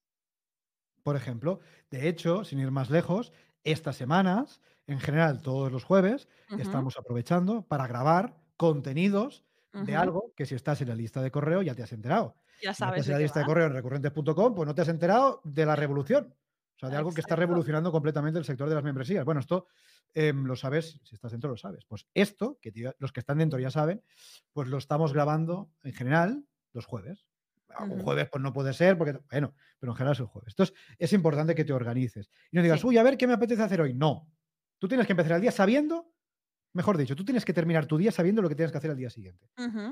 Por 1.02 1.16
ejemplo, 1.16 1.60
de 1.90 2.08
hecho, 2.08 2.42
sin 2.44 2.60
ir 2.60 2.70
más 2.70 2.88
lejos, 2.88 3.30
estas 3.62 3.96
semanas, 3.96 4.62
en 4.86 5.00
general 5.00 5.42
todos 5.42 5.70
los 5.70 5.84
jueves, 5.84 6.26
estamos 6.58 6.96
aprovechando 6.96 7.60
para 7.68 7.86
grabar 7.86 8.38
contenidos 8.56 9.44
de 9.74 9.96
algo 9.96 10.32
que 10.34 10.46
si 10.46 10.54
estás 10.54 10.80
en 10.80 10.88
la 10.88 10.94
lista 10.94 11.20
de 11.20 11.30
correo 11.30 11.60
ya 11.60 11.74
te 11.74 11.82
has 11.82 11.92
enterado. 11.92 12.36
Ya 12.62 12.72
sabes. 12.72 12.94
Si 12.94 13.00
estás 13.00 13.08
en 13.08 13.12
la 13.12 13.18
lista 13.18 13.40
de 13.40 13.44
correo 13.44 13.66
en 13.66 13.74
recurrentes.com, 13.74 14.54
pues 14.54 14.66
no 14.66 14.74
te 14.74 14.80
has 14.80 14.88
enterado 14.88 15.42
de 15.44 15.66
la 15.66 15.76
revolución. 15.76 16.34
O 16.80 16.86
sea, 16.86 16.88
de 16.88 16.96
algo 16.96 17.12
que 17.12 17.20
está 17.20 17.36
revolucionando 17.36 17.92
completamente 17.92 18.38
el 18.38 18.44
sector 18.46 18.66
de 18.66 18.74
las 18.74 18.82
membresías. 18.82 19.22
Bueno, 19.22 19.40
esto 19.40 19.66
em, 20.14 20.46
lo 20.46 20.56
sabes, 20.56 20.98
si 21.04 21.14
estás 21.14 21.30
dentro 21.30 21.50
lo 21.50 21.58
sabes. 21.58 21.84
Pues 21.84 22.06
esto, 22.14 22.58
que 22.58 22.72
los 22.98 23.12
que 23.12 23.20
están 23.20 23.36
dentro 23.36 23.58
ya 23.58 23.70
saben, 23.70 24.02
pues 24.54 24.66
lo 24.68 24.78
estamos 24.78 25.12
grabando 25.12 25.70
en 25.82 25.92
general 25.92 26.42
los 26.72 26.86
jueves. 26.86 27.26
Un 27.80 28.00
jueves 28.00 28.30
pues 28.32 28.42
no 28.42 28.54
puede 28.54 28.72
ser, 28.72 28.96
porque, 28.96 29.20
bueno, 29.30 29.54
pero 29.78 29.92
en 29.92 29.96
general 29.96 30.14
es 30.14 30.20
el 30.20 30.26
jueves. 30.26 30.54
Entonces, 30.54 30.74
es 30.98 31.12
importante 31.12 31.54
que 31.54 31.66
te 31.66 31.74
organices. 31.74 32.30
Y 32.50 32.56
no 32.56 32.62
digas, 32.62 32.82
uy, 32.82 32.96
a 32.96 33.02
ver, 33.02 33.18
¿qué 33.18 33.26
me 33.26 33.34
apetece 33.34 33.62
hacer 33.62 33.82
hoy? 33.82 33.92
No. 33.92 34.26
Tú 34.78 34.88
tienes 34.88 35.06
que 35.06 35.12
empezar 35.12 35.32
el 35.32 35.42
día 35.42 35.52
sabiendo, 35.52 36.14
mejor 36.72 36.96
dicho, 36.96 37.14
tú 37.14 37.26
tienes 37.26 37.44
que 37.44 37.52
terminar 37.52 37.84
tu 37.84 37.98
día 37.98 38.10
sabiendo 38.10 38.40
lo 38.40 38.48
que 38.48 38.54
tienes 38.54 38.72
que 38.72 38.78
hacer 38.78 38.90
el 38.90 38.96
día 38.96 39.10
siguiente. 39.10 39.50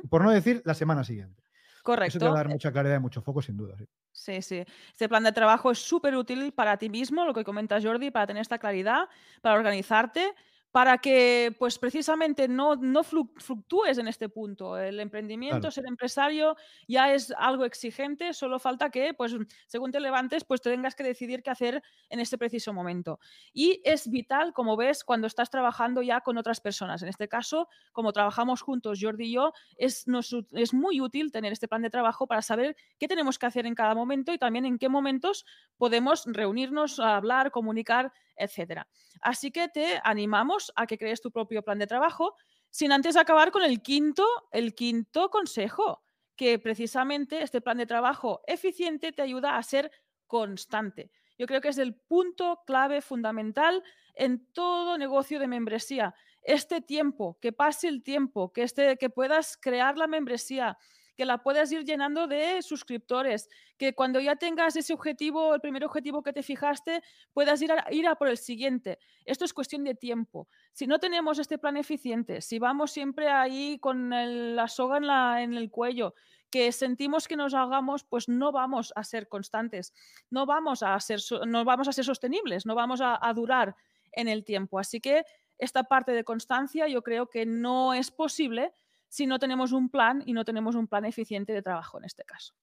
Por 0.08 0.24
no 0.24 0.30
decir 0.30 0.62
la 0.64 0.72
semana 0.72 1.04
siguiente. 1.04 1.42
Correcto. 1.88 2.18
Eso 2.18 2.18
te 2.18 2.26
va 2.26 2.32
a 2.32 2.42
dar 2.42 2.48
mucha 2.48 2.70
claridad 2.70 2.96
y 2.96 3.00
mucho 3.00 3.22
foco, 3.22 3.40
sin 3.40 3.56
duda. 3.56 3.74
Sí, 4.12 4.42
sí. 4.42 4.62
Este 4.90 5.08
plan 5.08 5.24
de 5.24 5.32
trabajo 5.32 5.70
es 5.70 5.78
súper 5.78 6.16
útil 6.16 6.52
para 6.52 6.76
ti 6.76 6.90
mismo, 6.90 7.24
lo 7.24 7.32
que 7.32 7.44
comenta 7.44 7.80
Jordi, 7.80 8.10
para 8.10 8.26
tener 8.26 8.42
esta 8.42 8.58
claridad, 8.58 9.08
para 9.40 9.54
organizarte 9.54 10.34
para 10.78 10.98
que, 10.98 11.52
pues 11.58 11.76
precisamente 11.76 12.46
no, 12.46 12.76
no 12.76 13.02
fluctúes 13.02 13.98
en 13.98 14.06
este 14.06 14.28
punto. 14.28 14.78
El 14.78 15.00
emprendimiento, 15.00 15.72
ser 15.72 15.86
empresario, 15.88 16.54
ya 16.86 17.12
es 17.12 17.34
algo 17.36 17.64
exigente, 17.64 18.32
solo 18.32 18.60
falta 18.60 18.88
que, 18.88 19.12
pues, 19.12 19.34
según 19.66 19.90
te 19.90 19.98
levantes, 19.98 20.44
pues 20.44 20.60
tengas 20.60 20.94
que 20.94 21.02
decidir 21.02 21.42
qué 21.42 21.50
hacer 21.50 21.82
en 22.10 22.20
este 22.20 22.38
preciso 22.38 22.72
momento. 22.72 23.18
Y 23.52 23.82
es 23.82 24.08
vital, 24.08 24.52
como 24.52 24.76
ves, 24.76 25.02
cuando 25.02 25.26
estás 25.26 25.50
trabajando 25.50 26.00
ya 26.00 26.20
con 26.20 26.38
otras 26.38 26.60
personas. 26.60 27.02
En 27.02 27.08
este 27.08 27.26
caso, 27.26 27.68
como 27.90 28.12
trabajamos 28.12 28.62
juntos, 28.62 29.00
Jordi 29.02 29.24
y 29.24 29.32
yo, 29.32 29.54
es, 29.78 30.06
es 30.52 30.74
muy 30.74 31.00
útil 31.00 31.32
tener 31.32 31.52
este 31.52 31.66
plan 31.66 31.82
de 31.82 31.90
trabajo 31.90 32.28
para 32.28 32.40
saber 32.40 32.76
qué 33.00 33.08
tenemos 33.08 33.36
que 33.36 33.46
hacer 33.46 33.66
en 33.66 33.74
cada 33.74 33.96
momento 33.96 34.32
y 34.32 34.38
también 34.38 34.64
en 34.64 34.78
qué 34.78 34.88
momentos 34.88 35.44
podemos 35.76 36.22
reunirnos, 36.24 37.00
hablar, 37.00 37.50
comunicar, 37.50 38.12
etcétera. 38.38 38.88
Así 39.20 39.50
que 39.50 39.68
te 39.68 40.00
animamos 40.04 40.72
a 40.76 40.86
que 40.86 40.98
crees 40.98 41.20
tu 41.20 41.30
propio 41.30 41.62
plan 41.62 41.78
de 41.78 41.86
trabajo, 41.86 42.34
sin 42.70 42.92
antes 42.92 43.16
acabar 43.16 43.50
con 43.50 43.62
el 43.62 43.82
quinto, 43.82 44.26
el 44.52 44.74
quinto 44.74 45.30
consejo, 45.30 46.02
que 46.36 46.58
precisamente 46.58 47.42
este 47.42 47.60
plan 47.60 47.78
de 47.78 47.86
trabajo 47.86 48.42
eficiente 48.46 49.12
te 49.12 49.22
ayuda 49.22 49.56
a 49.56 49.62
ser 49.62 49.90
constante. 50.26 51.10
Yo 51.36 51.46
creo 51.46 51.60
que 51.60 51.68
es 51.68 51.78
el 51.78 51.94
punto 51.94 52.62
clave 52.66 53.00
fundamental 53.00 53.82
en 54.14 54.46
todo 54.52 54.98
negocio 54.98 55.38
de 55.38 55.48
membresía. 55.48 56.14
Este 56.42 56.80
tiempo, 56.80 57.38
que 57.40 57.52
pase 57.52 57.88
el 57.88 58.02
tiempo, 58.02 58.52
que, 58.52 58.62
este, 58.62 58.96
que 58.96 59.10
puedas 59.10 59.56
crear 59.56 59.98
la 59.98 60.06
membresía, 60.06 60.78
que 61.18 61.24
la 61.24 61.38
puedas 61.38 61.72
ir 61.72 61.84
llenando 61.84 62.28
de 62.28 62.62
suscriptores, 62.62 63.48
que 63.76 63.92
cuando 63.92 64.20
ya 64.20 64.36
tengas 64.36 64.76
ese 64.76 64.92
objetivo, 64.92 65.52
el 65.52 65.60
primer 65.60 65.84
objetivo 65.84 66.22
que 66.22 66.32
te 66.32 66.44
fijaste, 66.44 67.02
puedas 67.32 67.60
ir 67.60 67.72
a, 67.72 67.86
ir 67.90 68.06
a 68.06 68.14
por 68.14 68.28
el 68.28 68.38
siguiente. 68.38 69.00
Esto 69.24 69.44
es 69.44 69.52
cuestión 69.52 69.82
de 69.82 69.96
tiempo. 69.96 70.46
Si 70.72 70.86
no 70.86 71.00
tenemos 71.00 71.40
este 71.40 71.58
plan 71.58 71.76
eficiente, 71.76 72.40
si 72.40 72.60
vamos 72.60 72.92
siempre 72.92 73.28
ahí 73.28 73.80
con 73.80 74.10
la 74.54 74.68
soga 74.68 75.42
en, 75.42 75.54
el 75.54 75.70
cuello, 75.72 76.14
que 76.50 76.70
sentimos 76.70 77.26
que 77.26 77.34
nos 77.34 77.52
hagamos, 77.52 78.04
pues 78.04 78.28
no 78.28 78.52
vamos 78.52 78.92
a 78.94 79.02
ser 79.02 79.26
constantes, 79.26 79.92
no 80.30 80.46
vamos 80.46 80.84
a 80.84 81.00
ser, 81.00 81.18
no 81.48 81.64
vamos 81.64 81.88
a 81.88 81.92
ser 81.92 82.04
sostenibles, 82.04 82.64
no 82.64 82.76
vamos 82.76 83.00
a, 83.00 83.18
a 83.20 83.34
durar 83.34 83.74
en 84.12 84.28
el 84.28 84.44
tiempo. 84.44 84.78
Así 84.78 85.00
que 85.00 85.24
esta 85.58 85.82
parte 85.82 86.12
de 86.12 86.22
constancia 86.22 86.86
yo 86.86 87.02
creo 87.02 87.28
que 87.28 87.44
no 87.44 87.92
es 87.92 88.12
posible 88.12 88.72
si 89.08 89.26
no 89.26 89.38
tenemos 89.38 89.72
un 89.72 89.88
plan 89.88 90.22
y 90.26 90.32
no 90.32 90.44
tenemos 90.44 90.74
un 90.74 90.86
plan 90.86 91.04
eficiente 91.04 91.52
de 91.52 91.62
trabajo 91.62 91.98
en 91.98 92.04
este 92.04 92.24
caso. 92.24 92.54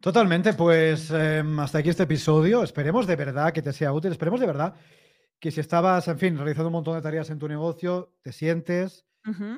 Totalmente, 0.00 0.52
pues 0.52 1.10
em, 1.10 1.58
hasta 1.60 1.78
aquí 1.78 1.88
este 1.88 2.02
episodio. 2.02 2.62
Esperemos 2.62 3.06
de 3.06 3.16
verdad 3.16 3.52
que 3.52 3.62
te 3.62 3.72
sea 3.72 3.92
útil. 3.92 4.12
Esperemos 4.12 4.40
de 4.40 4.46
verdad 4.46 4.74
que 5.40 5.50
si 5.50 5.60
estabas, 5.60 6.06
en 6.08 6.18
fin, 6.18 6.36
realizando 6.36 6.68
un 6.68 6.74
montón 6.74 6.94
de 6.96 7.02
tareas 7.02 7.30
en 7.30 7.38
tu 7.38 7.48
negocio, 7.48 8.14
te 8.22 8.32
sientes, 8.32 9.06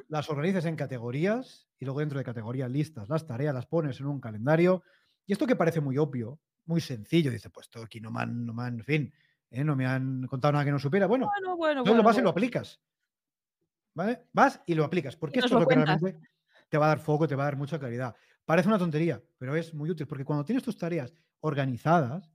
las 0.08 0.30
organices 0.30 0.64
en 0.64 0.76
categorías 0.76 1.68
y 1.78 1.84
luego 1.84 2.00
dentro 2.00 2.18
de 2.18 2.24
categorías 2.24 2.70
listas 2.70 3.08
las 3.10 3.26
tareas, 3.26 3.54
las 3.54 3.66
pones 3.66 4.00
en 4.00 4.06
un 4.06 4.20
calendario. 4.20 4.82
Y 5.26 5.32
esto 5.32 5.46
que 5.46 5.56
parece 5.56 5.80
muy 5.82 5.98
obvio, 5.98 6.40
muy 6.64 6.80
sencillo, 6.80 7.30
dice, 7.30 7.50
pues 7.50 7.68
todo 7.68 7.82
aquí 7.84 8.00
no 8.00 8.10
man, 8.10 8.46
no 8.46 8.54
man, 8.54 8.78
en 8.78 8.84
fin, 8.84 9.14
¿eh? 9.50 9.64
no 9.64 9.76
me 9.76 9.86
han 9.86 10.26
contado 10.26 10.52
nada 10.52 10.64
que 10.64 10.70
no 10.70 10.78
supiera. 10.78 11.06
Bueno, 11.06 11.26
Bueno, 11.26 11.56
bueno, 11.56 11.80
entonces 11.80 11.96
lo 11.96 12.02
bueno, 12.02 12.02
vas 12.02 12.16
y 12.16 12.20
lo 12.20 12.22
bueno. 12.22 12.30
aplicas. 12.30 12.80
¿Vale? 13.98 14.28
Vas 14.32 14.62
y 14.64 14.74
lo 14.74 14.84
aplicas, 14.84 15.16
porque 15.16 15.40
esto 15.40 15.54
es 15.54 15.58
lo 15.58 15.58
lo 15.58 15.66
que 15.66 15.74
realmente 15.74 16.20
te 16.68 16.78
va 16.78 16.84
a 16.86 16.88
dar 16.90 17.00
foco, 17.00 17.26
te 17.26 17.34
va 17.34 17.42
a 17.42 17.46
dar 17.46 17.56
mucha 17.56 17.80
claridad. 17.80 18.14
Parece 18.44 18.68
una 18.68 18.78
tontería, 18.78 19.20
pero 19.38 19.56
es 19.56 19.74
muy 19.74 19.90
útil, 19.90 20.06
porque 20.06 20.24
cuando 20.24 20.44
tienes 20.44 20.62
tus 20.62 20.76
tareas 20.78 21.12
organizadas, 21.40 22.30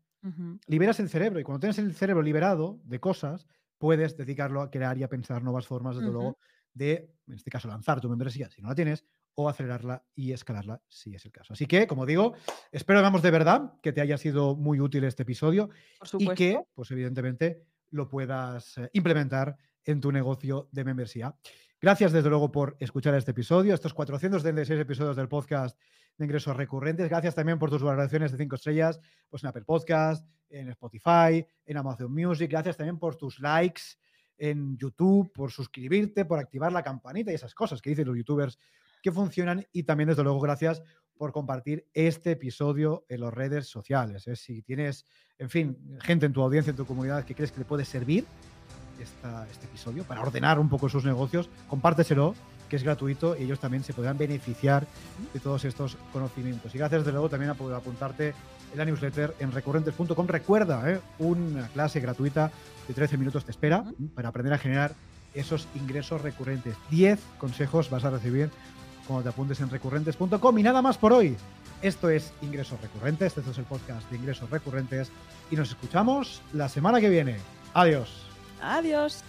liberas 0.68 1.00
el 1.00 1.10
cerebro 1.10 1.40
y 1.40 1.44
cuando 1.44 1.62
tienes 1.62 1.80
el 1.80 1.96
cerebro 1.96 2.22
liberado 2.22 2.82
de 2.84 3.00
cosas, 3.00 3.48
puedes 3.78 4.18
dedicarlo 4.18 4.62
a 4.62 4.72
crear 4.72 4.98
y 4.98 5.04
a 5.04 5.10
pensar 5.10 5.42
nuevas 5.44 5.68
formas, 5.68 5.96
desde 5.96 6.12
Ujú. 6.12 6.12
luego, 6.12 6.38
de, 6.74 7.16
en 7.28 7.34
este 7.36 7.50
caso, 7.50 7.70
lanzar 7.70 8.02
tu 8.02 8.10
membresía 8.10 8.50
si 8.50 8.62
no 8.62 8.70
la 8.70 8.76
tienes 8.76 9.06
o 9.36 9.50
acelerarla 9.50 10.06
y 10.14 10.34
escalarla 10.34 10.82
si 10.90 11.16
es 11.16 11.26
el 11.26 11.32
caso. 11.32 11.54
Así 11.54 11.66
que, 11.66 11.88
como 11.88 12.06
digo, 12.06 12.34
espero, 12.72 13.02
vamos, 13.02 13.22
de 13.24 13.32
verdad 13.32 13.74
que 13.82 13.94
te 13.94 14.02
haya 14.02 14.18
sido 14.18 14.56
muy 14.56 14.80
útil 14.82 15.06
este 15.06 15.24
episodio 15.24 15.70
y 16.18 16.34
que, 16.34 16.68
pues 16.74 16.92
evidentemente, 16.92 17.66
lo 17.90 18.10
puedas 18.10 18.78
eh, 18.78 18.90
implementar 18.94 19.58
en 19.86 20.02
tu 20.02 20.12
negocio 20.12 20.70
de 20.72 20.84
membresía. 20.84 21.36
Gracias, 21.82 22.12
desde 22.14 22.30
luego, 22.30 22.52
por 22.52 22.78
escuchar 22.80 23.14
este 23.16 23.32
episodio, 23.32 23.74
estos 23.74 23.94
436 23.94 24.80
episodios 24.80 25.16
del 25.16 25.28
podcast 25.28 25.78
de 26.18 26.26
ingresos 26.26 26.56
recurrentes. 26.56 27.10
Gracias 27.10 27.36
también 27.36 27.60
por 27.60 27.70
tus 27.70 27.84
valoraciones 27.84 28.32
de 28.32 28.38
5 28.38 28.56
estrellas 28.56 29.00
pues 29.30 29.44
en 29.44 29.50
Apple 29.50 29.64
Podcast, 29.66 30.26
en 30.50 30.70
Spotify, 30.70 31.46
en 31.66 31.78
Amazon 31.78 32.14
Music. 32.14 32.50
Gracias 32.50 32.78
también 32.78 33.00
por 33.00 33.16
tus 33.16 33.40
likes 33.40 33.82
en 34.38 34.78
YouTube, 34.78 35.32
por 35.34 35.52
suscribirte, 35.52 36.26
por 36.26 36.40
activar 36.40 36.72
la 36.72 36.84
campanita 36.84 37.32
y 37.32 37.36
esas 37.36 37.54
cosas 37.54 37.82
que 37.82 37.90
dicen 37.90 38.08
los 38.08 38.16
youtubers 38.16 38.58
que 39.02 39.12
funcionan. 39.12 39.66
Y 39.72 39.84
también, 39.84 40.10
desde 40.10 40.24
luego, 40.24 40.40
gracias 40.40 40.82
por 41.18 41.32
compartir 41.32 41.88
este 41.94 42.32
episodio 42.32 43.06
en 43.10 43.22
las 43.22 43.34
redes 43.34 43.68
sociales. 43.68 44.28
¿eh? 44.28 44.36
Si 44.36 44.62
tienes, 44.62 45.06
en 45.38 45.50
fin, 45.50 45.98
gente 46.02 46.26
en 46.26 46.34
tu 46.34 46.42
audiencia, 46.42 46.72
en 46.72 46.78
tu 46.78 46.86
comunidad 46.86 47.24
que 47.26 47.36
crees 47.36 47.52
que 47.52 47.60
le 47.60 47.66
puede 47.66 47.86
servir 47.86 48.26
esta- 49.00 49.48
este 49.52 49.66
episodio 49.66 50.04
para 50.04 50.22
ordenar 50.22 50.60
un 50.60 50.70
poco 50.70 50.90
sus 50.90 51.06
negocios, 51.06 51.50
compárteselo, 51.68 52.36
que 52.70 52.76
es 52.78 52.84
gratuito 52.84 53.36
y 53.38 53.44
ellos 53.44 53.60
también 53.60 53.84
se 53.84 53.94
podrán 53.94 54.18
beneficiar 54.18 54.88
de 55.34 55.40
todos 55.40 55.64
estos 55.66 55.98
conocimientos. 56.12 56.74
Y 56.74 56.78
gracias, 56.80 57.02
desde 57.02 57.12
luego, 57.12 57.30
también 57.30 57.52
a 57.52 57.56
poder 57.56 57.76
apuntarte 57.78 58.30
en 58.72 58.78
la 58.78 58.86
newsletter 58.86 59.36
en 59.40 59.52
recurrentes.com. 59.52 60.28
Recuerda, 60.28 60.92
¿eh? 60.92 61.00
una 61.20 61.68
clase 61.68 62.00
gratuita 62.00 62.52
de 62.88 62.94
13 62.94 63.18
minutos 63.18 63.46
te 63.46 63.52
espera 63.52 63.84
para 64.16 64.30
aprender 64.30 64.54
a 64.54 64.58
generar 64.58 64.94
esos 65.36 65.68
ingresos 65.76 66.22
recurrentes. 66.22 66.76
10 66.90 67.20
consejos 67.38 67.90
vas 67.90 68.04
a 68.06 68.10
recibir 68.10 68.50
cuando 69.08 69.24
te 69.24 69.30
apuntes 69.30 69.60
en 69.62 69.70
recurrentes.com. 69.70 70.58
Y 70.58 70.64
nada 70.64 70.82
más 70.82 70.98
por 70.98 71.14
hoy. 71.14 71.36
Esto 71.84 72.10
es 72.10 72.32
Ingresos 72.42 72.80
Recurrentes, 72.82 73.36
este 73.38 73.52
es 73.52 73.58
el 73.58 73.66
podcast 73.66 74.10
de 74.10 74.16
Ingresos 74.16 74.50
Recurrentes 74.50 75.12
y 75.52 75.58
nos 75.58 75.70
escuchamos 75.70 76.42
la 76.54 76.70
semana 76.70 77.02
que 77.02 77.10
viene. 77.10 77.36
Adiós. 77.74 78.33
Adiós. 78.64 79.22